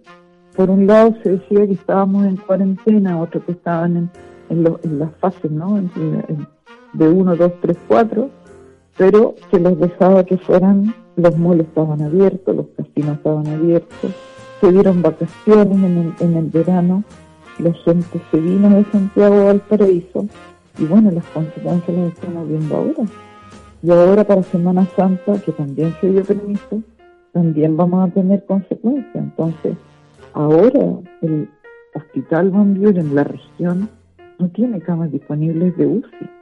por 0.55 0.71
un 0.71 0.87
lado 0.87 1.15
se 1.23 1.33
decía 1.33 1.67
que 1.67 1.73
estábamos 1.73 2.27
en 2.27 2.37
cuarentena, 2.37 3.21
otro 3.21 3.45
que 3.45 3.53
estaban 3.53 3.97
en, 3.97 4.11
en, 4.51 4.67
en 4.83 4.99
las 4.99 5.11
fases, 5.17 5.51
¿no? 5.51 5.81
De 6.93 7.09
1, 7.09 7.37
2, 7.37 7.53
3, 7.61 7.79
4, 7.89 8.31
pero 8.99 9.37
que 9.51 9.59
los 9.59 9.79
dejaba 9.79 10.25
que 10.25 10.37
fueran, 10.37 10.95
los 11.17 11.37
moles 11.39 11.67
estaban 11.69 12.03
abiertos, 12.03 12.55
los 12.55 12.67
casinos 12.77 13.17
estaban 13.17 13.47
abiertos, 13.47 14.11
se 14.61 14.73
dieron 14.73 15.01
vacaciones 15.01 15.77
en 15.77 15.99
el, 15.99 16.15
en 16.21 16.37
el 16.37 16.47
verano, 16.47 17.05
la 17.59 17.73
gente 17.73 18.21
se 18.31 18.41
vino 18.41 18.69
de 18.69 18.85
Santiago 18.93 19.35
a 19.37 19.45
Valparaíso 19.45 20.27
y 20.79 20.85
bueno, 20.85 21.11
las 21.11 21.25
consecuencias 21.27 21.97
las 21.97 22.13
estamos 22.13 22.49
viendo 22.49 22.77
ahora. 22.77 23.05
Y 23.83 23.91
ahora 23.91 24.25
para 24.25 24.43
Semana 24.43 24.87
Santa, 24.97 25.41
que 25.45 25.53
también 25.53 25.95
se 26.01 26.09
dio 26.09 26.25
permiso, 26.25 26.83
también 27.33 27.77
vamos 27.77 28.09
a 28.09 28.13
tener 28.13 28.45
consecuencias. 28.45 29.15
Entonces, 29.15 29.77
ahora 30.33 30.99
el 31.23 31.49
Hospital 31.95 32.51
Van 32.51 32.77
en 32.85 33.15
la 33.15 33.25
región 33.25 33.89
no 34.39 34.49
tiene 34.49 34.81
camas 34.81 35.13
disponibles 35.13 35.77
de 35.77 35.87
UCI. 35.87 36.38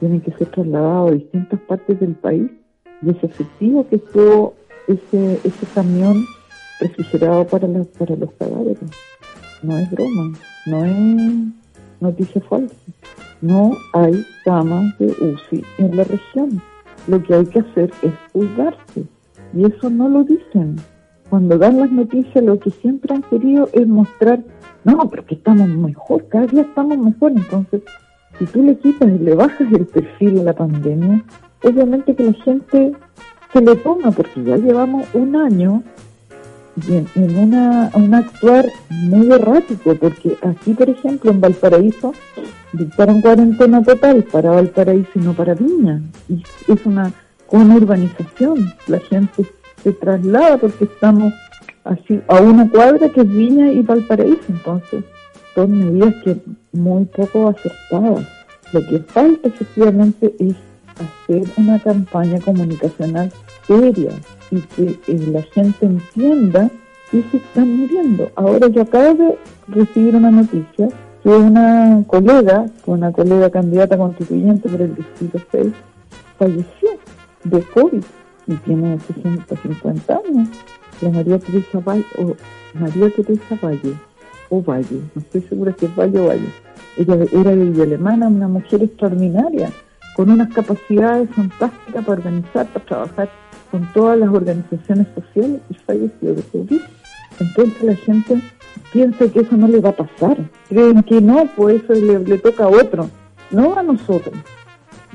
Tienen 0.00 0.20
que 0.20 0.32
ser 0.32 0.48
trasladados 0.50 1.10
a 1.10 1.14
distintas 1.14 1.60
partes 1.60 1.98
del 2.00 2.14
país 2.14 2.50
y 3.02 3.10
es 3.10 3.22
efectivo 3.24 3.86
que 3.88 3.96
estuvo 3.96 4.54
ese, 4.88 5.34
ese 5.44 5.66
camión 5.74 6.24
refrigerado 6.80 7.46
para, 7.46 7.66
la- 7.68 7.84
para 7.98 8.16
los 8.16 8.30
cadáveres. 8.38 8.78
No 9.62 9.76
es 9.78 9.90
broma, 9.90 10.32
no 10.66 10.84
es 10.84 11.46
noticia 12.00 12.40
falsa. 12.42 12.74
No 13.40 13.72
hay 13.92 14.24
camas 14.44 14.98
de 14.98 15.06
UCI 15.08 15.64
en 15.78 15.96
la 15.96 16.04
región. 16.04 16.60
Lo 17.06 17.22
que 17.22 17.34
hay 17.34 17.46
que 17.46 17.60
hacer 17.60 17.90
es 18.02 18.12
cuidarse. 18.32 19.04
Y 19.54 19.64
eso 19.64 19.90
no 19.90 20.08
lo 20.08 20.24
dicen. 20.24 20.76
Cuando 21.30 21.58
dan 21.58 21.78
las 21.80 21.90
noticias, 21.90 22.42
lo 22.44 22.58
que 22.58 22.70
siempre 22.70 23.14
han 23.14 23.22
querido 23.22 23.68
es 23.72 23.86
mostrar, 23.86 24.40
no, 24.84 24.98
porque 25.10 25.34
estamos 25.34 25.68
mejor, 25.68 26.26
cada 26.28 26.46
día 26.46 26.62
estamos 26.62 26.96
mejor. 26.98 27.32
Entonces, 27.32 27.82
si 28.38 28.44
tú 28.46 28.62
le 28.62 28.76
quitas 28.78 29.08
y 29.08 29.18
le 29.18 29.34
bajas 29.34 29.72
el 29.72 29.86
perfil 29.86 30.40
a 30.40 30.44
la 30.44 30.52
pandemia, 30.52 31.24
obviamente 31.62 32.14
que 32.14 32.24
la 32.24 32.32
gente 32.32 32.92
se 33.52 33.60
le 33.60 33.76
toma, 33.76 34.10
porque 34.10 34.42
ya 34.44 34.56
llevamos 34.56 35.06
un 35.14 35.36
año 35.36 35.82
en, 36.88 37.06
en 37.14 37.38
una, 37.38 37.90
un 37.94 38.14
actuar 38.14 38.66
muy 38.90 39.32
errático, 39.32 39.94
porque 39.94 40.36
aquí, 40.42 40.74
por 40.74 40.90
ejemplo, 40.90 41.30
en 41.30 41.40
Valparaíso, 41.40 42.12
dictaron 42.72 43.22
cuarentena 43.22 43.82
total 43.82 44.24
para 44.24 44.50
Valparaíso 44.50 45.10
y 45.14 45.20
no 45.20 45.32
para 45.32 45.54
Viña. 45.54 46.02
Y 46.28 46.42
es 46.68 46.86
una 46.86 47.12
urbanización. 47.48 48.72
La 48.88 48.98
gente 48.98 49.46
se 49.82 49.92
traslada 49.92 50.58
porque 50.58 50.84
estamos 50.84 51.32
así 51.84 52.20
a 52.28 52.40
una 52.40 52.68
cuadra 52.68 53.08
que 53.08 53.22
es 53.22 53.28
Viña 53.28 53.70
y 53.72 53.82
Valparaíso. 53.82 54.44
Entonces, 54.48 55.04
son 55.56 55.72
medidas 55.72 56.14
que 56.22 56.36
muy 56.72 57.06
poco 57.06 57.48
acertadas. 57.48 58.28
Lo 58.72 58.86
que 58.86 58.98
falta 59.00 59.48
efectivamente 59.48 60.32
es 60.38 60.54
hacer 60.94 61.44
una 61.56 61.78
campaña 61.80 62.38
comunicacional 62.40 63.32
seria 63.66 64.10
y 64.50 64.60
que 64.60 64.98
eh, 65.08 65.26
la 65.32 65.42
gente 65.42 65.86
entienda 65.86 66.70
que 67.10 67.22
se 67.30 67.38
están 67.38 67.76
muriendo. 67.76 68.30
Ahora 68.36 68.68
yo 68.68 68.82
acabo 68.82 69.14
de 69.14 69.38
recibir 69.68 70.14
una 70.14 70.30
noticia 70.30 70.88
que 71.22 71.28
una 71.28 72.04
colega, 72.06 72.66
una 72.84 73.10
colega 73.10 73.50
candidata 73.50 73.96
constituyente 73.96 74.68
por 74.68 74.80
el 74.82 74.94
distrito 74.94 75.38
6, 75.50 75.72
falleció 76.38 76.90
de 77.44 77.62
COVID 77.62 78.04
y 78.46 78.54
tiene 78.56 78.98
650 79.00 80.20
años. 80.28 80.48
La 81.00 81.10
María 81.10 81.38
Teresa 81.38 81.78
Valle, 81.80 82.06
o 82.18 82.34
María 82.78 83.10
Teresa 83.10 83.58
Valle, 83.62 83.94
o 84.48 84.62
Valle, 84.62 85.00
no 85.14 85.20
estoy 85.20 85.42
segura 85.42 85.74
si 85.78 85.86
es 85.86 85.96
Valle 85.96 86.20
o 86.20 86.26
Valle. 86.26 86.48
Ella 86.96 87.14
era 87.32 87.50
de 87.50 87.64
Villa 87.64 87.98
una 88.00 88.48
mujer 88.48 88.82
extraordinaria, 88.82 89.70
con 90.16 90.30
unas 90.30 90.52
capacidades 90.54 91.28
fantásticas 91.30 92.04
para 92.04 92.18
organizar, 92.18 92.66
para 92.72 92.84
trabajar 92.84 93.30
con 93.70 93.92
todas 93.92 94.18
las 94.18 94.30
organizaciones 94.30 95.06
sociales 95.14 95.60
y 95.68 95.74
falleció 95.74 96.34
de 96.34 96.42
COVID. 96.42 96.80
Entonces 97.38 97.82
la 97.82 97.96
gente 97.96 98.40
piensa 98.92 99.28
que 99.28 99.40
eso 99.40 99.56
no 99.56 99.68
le 99.68 99.80
va 99.80 99.90
a 99.90 99.96
pasar. 99.96 100.38
Creen 100.68 101.02
que 101.02 101.20
no, 101.20 101.46
pues 101.54 101.82
eso 101.82 101.92
le, 101.92 102.18
le 102.20 102.38
toca 102.38 102.64
a 102.64 102.68
otro, 102.68 103.10
no 103.50 103.76
a 103.76 103.82
nosotros. 103.82 104.34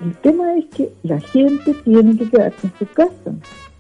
El 0.04 0.15
tema 0.17 0.56
es 0.56 0.65
que 0.65 0.94
la 1.04 1.20
gente 1.20 1.74
tiene 1.84 2.17
que 2.17 2.30
quedarse 2.30 2.67
en 2.67 2.74
su 2.80 2.86
casa. 2.94 3.34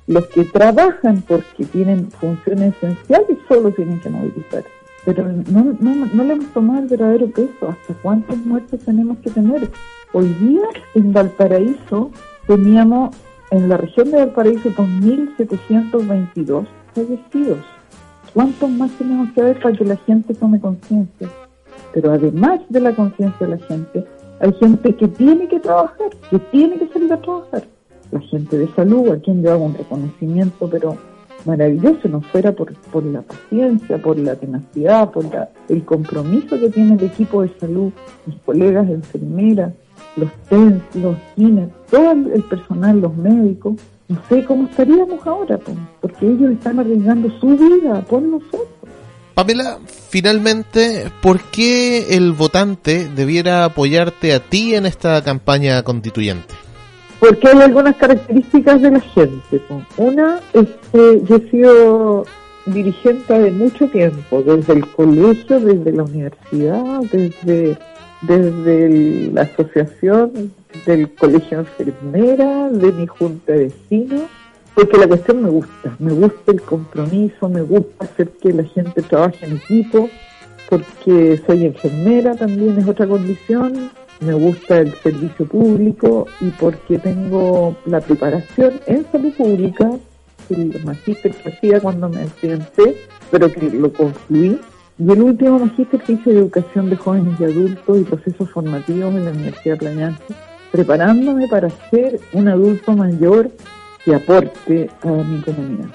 Los 0.07 0.27
que 0.27 0.43
trabajan 0.45 1.23
porque 1.27 1.65
tienen 1.65 2.09
funciones 2.11 2.75
esenciales 2.75 3.37
solo 3.47 3.71
tienen 3.71 3.99
que 3.99 4.09
movilizar. 4.09 4.63
Pero 5.05 5.27
no, 5.27 5.75
no, 5.79 6.05
no 6.13 6.23
le 6.23 6.33
hemos 6.33 6.53
tomado 6.53 6.79
el 6.79 6.87
verdadero 6.87 7.27
peso. 7.27 7.69
¿Hasta 7.69 7.93
cuántos 8.01 8.37
muertos 8.37 8.79
tenemos 8.81 9.17
que 9.19 9.31
tener? 9.31 9.69
Hoy 10.13 10.27
día 10.27 10.63
en 10.93 11.13
Valparaíso 11.13 12.11
teníamos 12.47 13.15
en 13.51 13.69
la 13.69 13.77
región 13.77 14.11
de 14.11 14.17
Valparaíso 14.17 14.69
2.722 14.69 16.65
fallecidos. 16.93 17.59
¿Cuántos 18.33 18.69
más 18.69 18.91
tenemos 18.91 19.31
que 19.33 19.41
ver 19.41 19.59
para 19.59 19.75
que 19.75 19.85
la 19.85 19.97
gente 19.97 20.33
tome 20.33 20.59
conciencia? 20.59 21.29
Pero 21.93 22.11
además 22.11 22.61
de 22.69 22.79
la 22.79 22.95
conciencia 22.95 23.47
de 23.47 23.57
la 23.57 23.65
gente, 23.65 24.05
hay 24.39 24.53
gente 24.53 24.95
que 24.95 25.07
tiene 25.07 25.47
que 25.47 25.59
trabajar, 25.59 26.09
que 26.29 26.39
tiene 26.39 26.77
que 26.77 26.87
salir 26.87 27.11
a 27.11 27.21
trabajar. 27.21 27.63
La 28.11 28.19
gente 28.21 28.57
de 28.57 28.67
salud, 28.73 29.09
a 29.09 29.19
quien 29.19 29.43
yo 29.43 29.51
hago 29.51 29.65
un 29.65 29.73
reconocimiento, 29.73 30.69
pero 30.69 30.97
maravilloso, 31.45 32.07
no 32.07 32.21
fuera 32.21 32.51
por, 32.51 32.73
por 32.91 33.03
la 33.05 33.21
paciencia, 33.21 34.01
por 34.01 34.17
la 34.17 34.35
tenacidad, 34.35 35.11
por 35.11 35.25
el 35.69 35.83
compromiso 35.85 36.59
que 36.59 36.69
tiene 36.69 36.95
el 36.95 37.03
equipo 37.03 37.43
de 37.43 37.51
salud, 37.59 37.91
mis 38.25 38.37
colegas 38.41 38.89
enfermeras, 38.89 39.73
los 40.15 40.31
TENS, 40.49 40.81
los 40.95 41.15
kines, 41.35 41.69
todo 41.89 42.11
el 42.11 42.43
personal, 42.43 42.99
los 42.99 43.15
médicos, 43.15 43.75
no 44.07 44.21
sé 44.27 44.43
cómo 44.45 44.67
estaríamos 44.67 45.25
ahora, 45.25 45.57
porque 46.01 46.25
ellos 46.27 46.51
están 46.51 46.79
arriesgando 46.79 47.29
su 47.39 47.47
vida 47.47 48.01
por 48.01 48.21
nosotros. 48.21 48.67
Pamela, 49.33 49.79
finalmente, 50.09 51.09
¿por 51.21 51.39
qué 51.39 52.17
el 52.17 52.33
votante 52.33 53.07
debiera 53.07 53.63
apoyarte 53.63 54.33
a 54.33 54.41
ti 54.41 54.75
en 54.75 54.85
esta 54.85 55.23
campaña 55.23 55.81
constituyente? 55.83 56.53
Porque 57.21 57.47
hay 57.47 57.61
algunas 57.61 57.95
características 57.95 58.81
de 58.81 58.91
la 58.91 58.99
gente. 58.99 59.61
Una 59.95 60.41
es 60.51 60.67
que 60.91 61.21
yo 61.23 61.35
he 61.37 61.49
sido 61.49 62.25
dirigente 62.65 63.39
de 63.39 63.51
mucho 63.51 63.87
tiempo, 63.87 64.43
desde 64.43 64.73
el 64.73 64.87
colegio, 64.87 65.59
desde 65.61 65.93
la 65.93 66.03
universidad, 66.03 67.01
desde, 67.11 67.77
desde 68.23 69.31
la 69.31 69.43
asociación 69.43 70.51
del 70.85 71.09
colegio 71.15 71.59
enfermera, 71.59 72.69
de 72.69 72.91
mi 72.91 73.07
junta 73.07 73.53
de 73.53 73.65
vecinos 73.65 74.23
porque 74.73 74.97
la 74.97 75.07
cuestión 75.07 75.43
me 75.43 75.49
gusta, 75.49 75.95
me 75.99 76.13
gusta 76.13 76.51
el 76.51 76.61
compromiso, 76.61 77.49
me 77.49 77.61
gusta 77.61 78.05
hacer 78.05 78.29
que 78.41 78.53
la 78.53 78.63
gente 78.63 79.01
trabaje 79.01 79.45
en 79.45 79.57
equipo, 79.57 80.09
porque 80.69 81.41
soy 81.45 81.65
enfermera 81.65 82.35
también 82.35 82.77
es 82.77 82.87
otra 82.87 83.05
condición, 83.05 83.91
me 84.21 84.33
gusta 84.33 84.79
el 84.79 84.93
servicio 85.01 85.45
público 85.45 86.27
y 86.39 86.49
porque 86.51 86.97
tengo 86.99 87.75
la 87.85 87.99
preparación 87.99 88.79
en 88.85 89.05
salud 89.11 89.33
pública, 89.33 89.89
el 90.49 90.83
magíster 90.85 91.35
que 91.35 91.49
hacía 91.49 91.79
cuando 91.79 92.07
me 92.07 92.21
accidenté, 92.21 92.95
pero 93.31 93.51
que 93.51 93.69
lo 93.71 93.91
concluí, 93.91 94.59
y 94.99 95.11
el 95.11 95.21
último 95.21 95.59
magíster 95.59 96.01
que 96.01 96.13
hice 96.13 96.33
de 96.33 96.39
educación 96.39 96.89
de 96.89 96.95
jóvenes 96.95 97.39
y 97.39 97.43
adultos 97.45 97.99
y 97.99 98.03
procesos 98.03 98.49
formativos 98.51 99.15
en 99.15 99.25
la 99.25 99.31
Universidad 99.31 99.79
de 99.79 100.13
preparándome 100.71 101.47
para 101.47 101.69
ser 101.89 102.19
un 102.33 102.47
adulto 102.47 102.93
mayor 102.93 103.51
que 104.05 104.15
aporte 104.15 104.89
a 105.03 105.07
mi 105.07 105.41
comunidad. 105.41 105.89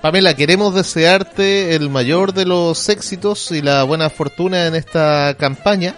Pamela, 0.00 0.34
queremos 0.34 0.74
desearte 0.74 1.74
el 1.74 1.90
mayor 1.90 2.32
de 2.32 2.46
los 2.46 2.88
éxitos 2.88 3.50
y 3.50 3.62
la 3.62 3.82
buena 3.82 4.10
fortuna 4.10 4.66
en 4.66 4.74
esta 4.74 5.34
campaña. 5.38 5.96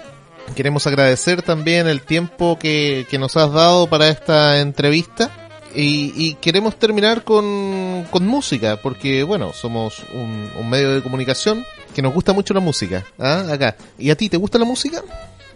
Queremos 0.55 0.87
agradecer 0.87 1.43
también 1.43 1.87
el 1.87 2.03
tiempo 2.03 2.59
que, 2.59 3.07
nos 3.19 3.37
has 3.37 3.53
dado 3.53 3.87
para 3.89 4.09
esta 4.09 4.61
entrevista. 4.61 5.31
Y, 5.75 6.35
queremos 6.41 6.77
terminar 6.77 7.23
con, 7.23 8.05
con, 8.11 8.27
música, 8.27 8.79
porque 8.83 9.23
bueno, 9.23 9.53
somos 9.53 10.03
un, 10.13 10.51
medio 10.69 10.95
de 10.95 11.03
comunicación 11.03 11.65
que 11.95 12.03
nos 12.03 12.13
gusta 12.13 12.33
mucho 12.33 12.55
la 12.55 12.61
música. 12.61 13.05
¿ah? 13.19 13.45
Acá. 13.51 13.77
¿Y 13.99 14.11
a 14.11 14.17
ti 14.17 14.29
te 14.29 14.37
gusta 14.37 14.59
la 14.59 14.65
música? 14.65 15.03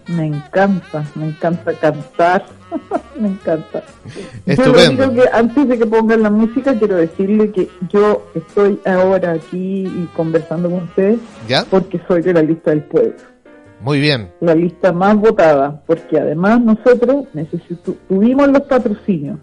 Me 0.06 0.26
encanta, 0.26 1.04
me 1.14 1.26
encanta 1.26 1.72
cantar, 1.74 2.44
me 3.18 3.28
encanta. 3.28 3.82
Estupendo. 4.44 5.14
que 5.14 5.22
antes 5.32 5.66
de 5.68 5.78
que 5.78 5.86
pongan 5.86 6.22
la 6.22 6.30
música, 6.30 6.78
quiero 6.78 6.96
decirle 6.96 7.50
que 7.50 7.70
yo 7.88 8.30
estoy 8.34 8.78
ahora 8.84 9.32
aquí 9.32 9.86
y 9.86 10.08
conversando 10.14 10.70
con 10.70 10.84
ustedes 10.84 11.18
¿Ya? 11.48 11.64
porque 11.64 12.00
soy 12.06 12.20
de 12.20 12.34
la 12.34 12.42
lista 12.42 12.70
del 12.70 12.82
pueblo. 12.82 13.33
Muy 13.84 14.00
bien. 14.00 14.30
La 14.40 14.54
lista 14.54 14.92
más 14.92 15.14
votada, 15.16 15.82
porque 15.86 16.18
además 16.18 16.60
nosotros 16.62 17.26
tuvimos 18.08 18.48
los 18.48 18.62
patrocinios. 18.62 19.38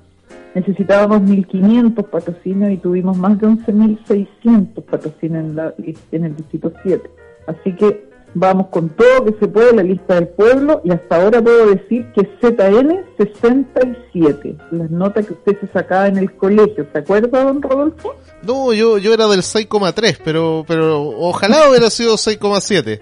Necesitábamos 0.55 1.21
1.500 1.21 2.03
patrocinios 2.09 2.71
y 2.71 2.77
tuvimos 2.77 3.15
más 3.17 3.39
de 3.39 3.47
11.600 3.47 4.83
patrocinios 4.83 5.45
en, 5.45 5.55
la, 5.55 5.73
en 6.11 6.25
el 6.25 6.35
distrito 6.35 6.73
7. 6.83 7.09
Así 7.47 7.75
que 7.75 8.11
Vamos 8.33 8.67
con 8.67 8.87
todo 8.89 9.25
que 9.25 9.35
se 9.39 9.47
puede, 9.47 9.75
la 9.75 9.83
lista 9.83 10.15
del 10.15 10.29
pueblo, 10.29 10.81
y 10.85 10.91
hasta 10.91 11.17
ahora 11.17 11.41
puedo 11.41 11.67
decir 11.67 12.05
que 12.13 12.21
ZN 12.39 13.03
67, 13.17 14.55
las 14.71 14.89
notas 14.89 15.25
que 15.25 15.33
usted 15.33 15.59
se 15.59 15.67
sacaba 15.67 16.07
en 16.07 16.17
el 16.17 16.33
colegio, 16.35 16.87
¿se 16.93 16.97
acuerda, 16.97 17.43
don 17.43 17.61
Rodolfo? 17.61 18.15
No, 18.43 18.71
yo, 18.71 18.97
yo 18.97 19.13
era 19.13 19.27
del 19.27 19.41
6,3, 19.41 20.19
pero, 20.23 20.63
pero 20.65 21.01
ojalá 21.01 21.69
hubiera 21.69 21.89
sido 21.89 22.13
6,7. 22.13 23.01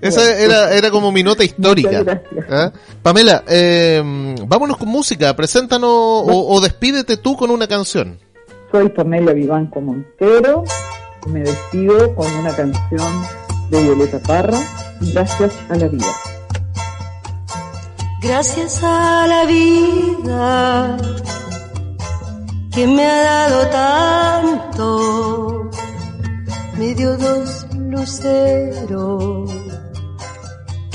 Esa 0.00 0.38
era, 0.38 0.74
era 0.74 0.90
como 0.90 1.12
mi 1.12 1.22
nota 1.22 1.44
histórica. 1.44 2.22
¿Ah? 2.50 2.72
Pamela, 3.02 3.44
eh, 3.48 4.02
vámonos 4.46 4.76
con 4.76 4.88
música. 4.88 5.34
Preséntanos 5.34 5.90
o, 5.90 6.54
o, 6.54 6.60
despídete 6.60 7.16
tú 7.16 7.36
con 7.36 7.50
una 7.50 7.66
canción. 7.66 8.18
Soy 8.72 8.88
Pamela 8.88 9.32
Vivanco 9.32 9.80
Montero. 9.80 10.64
Me 11.28 11.40
despido 11.40 12.14
con 12.14 12.32
una 12.34 12.54
canción 12.54 13.22
de 13.70 13.82
Violeta 13.82 14.18
Parra, 14.20 14.58
Gracias 15.00 15.52
a 15.68 15.76
la 15.76 15.88
vida. 15.88 16.12
Gracias 18.22 18.80
a 18.82 19.26
la 19.26 19.44
vida 19.44 20.96
que 22.72 22.86
me 22.86 23.06
ha 23.06 23.22
dado 23.22 23.66
tanto, 24.70 25.70
me 26.76 26.94
dio 26.94 27.16
dos 27.16 27.66
luceros 27.74 29.55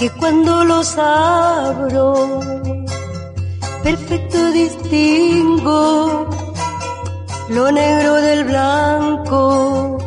que 0.02 0.10
cuando 0.10 0.66
los 0.66 0.98
abro, 0.98 2.40
perfecto 3.84 4.52
distingo 4.52 6.28
lo 7.50 7.72
negro 7.72 8.16
del 8.16 8.46
blanco 8.46 10.00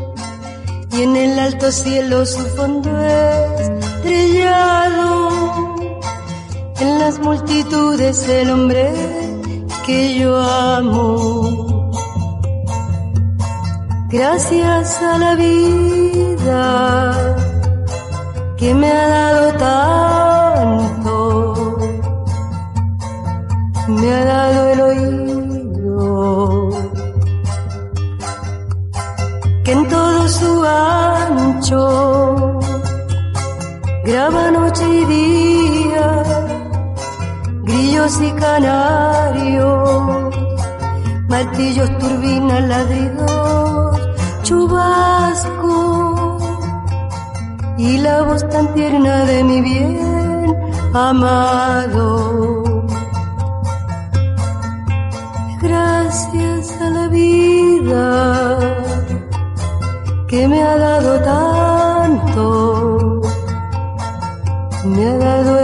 y 0.90 1.03
en 1.03 1.14
el 1.14 1.38
alto 1.38 1.70
cielo 1.70 2.26
su 2.26 2.40
fondo 2.57 2.90
estrellado. 4.03 5.28
En 6.80 6.99
las 6.99 7.20
multitudes 7.20 8.28
el 8.28 8.51
hombre 8.51 8.92
que 9.86 10.18
yo 10.18 10.36
amo. 10.36 11.92
Gracias 14.11 15.03
a 15.03 15.18
la 15.18 15.36
vida 15.36 17.43
que 18.65 18.73
me 18.73 18.89
ha 18.91 19.09
dado 19.09 19.53
tanto, 19.69 21.15
me 23.89 24.11
ha 24.11 24.25
dado 24.25 24.69
el 24.73 24.81
oído, 24.91 26.71
que 29.65 29.73
en 29.73 29.87
todo 29.87 30.29
su 30.29 30.65
ancho 30.65 32.59
graba 34.07 34.51
noche 34.51 34.85
y 34.89 35.05
día, 35.17 36.23
grillos 37.65 38.19
y 38.23 38.33
canarios, 38.33 40.35
martillos, 41.29 41.99
turbinas, 41.99 42.62
ladridos, 42.73 43.64
y 47.77 47.99
la 47.99 48.22
voz 48.22 48.49
tan 48.49 48.72
tierna 48.75 49.25
de 49.25 49.45
mi 49.45 49.61
bien 49.61 50.57
amado. 50.95 52.62
Gracias 55.61 56.81
a 56.81 56.91
la 56.91 57.09
vida 57.09 58.59
que 60.29 60.49
me 60.49 60.62
ha 60.62 60.77
dado 60.77 61.20
tanto, 61.20 63.20
me 64.85 65.07
ha 65.07 65.16
dado 65.16 65.64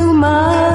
sumar 0.00 0.69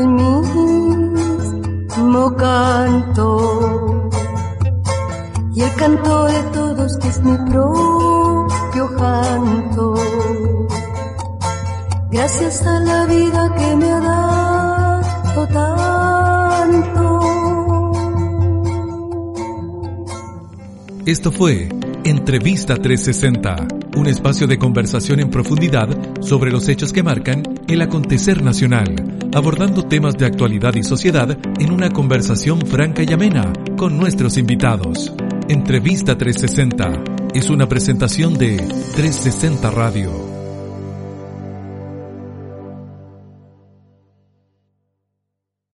es 0.00 0.06
mismo 1.96 2.34
canto. 2.36 4.10
Y 5.54 5.62
el 5.62 5.74
canto 5.74 6.24
de 6.24 6.42
todos 6.52 6.96
que 6.98 7.08
es 7.08 7.22
mi 7.22 7.36
propio 7.50 8.96
canto. 8.96 9.94
Gracias 12.10 12.66
a 12.66 12.80
la 12.80 13.06
vida 13.06 13.54
que 13.56 13.76
me 13.76 13.90
ha 13.90 14.00
dado 14.00 15.46
tanto. 15.48 15.84
Esto 21.06 21.30
fue 21.30 21.68
Entrevista 22.04 22.76
360, 22.76 23.66
un 23.96 24.06
espacio 24.06 24.46
de 24.46 24.58
conversación 24.58 25.20
en 25.20 25.30
profundidad 25.30 25.88
sobre 26.20 26.50
los 26.50 26.68
hechos 26.68 26.92
que 26.92 27.02
marcan 27.02 27.42
el 27.66 27.80
acontecer 27.80 28.42
nacional, 28.42 28.93
abordando 29.34 29.84
temas 29.84 30.16
de 30.16 30.26
actualidad 30.26 30.74
y 30.74 30.84
sociedad 30.84 31.36
en 31.58 31.72
una 31.72 31.90
conversación 31.90 32.60
franca 32.60 33.02
y 33.02 33.12
amena 33.12 33.52
con 33.76 33.98
nuestros 33.98 34.38
invitados. 34.38 35.12
Entrevista 35.48 36.16
360 36.16 37.30
es 37.34 37.50
una 37.50 37.68
presentación 37.68 38.34
de 38.34 38.56
360 38.56 39.70
Radio. 39.72 40.23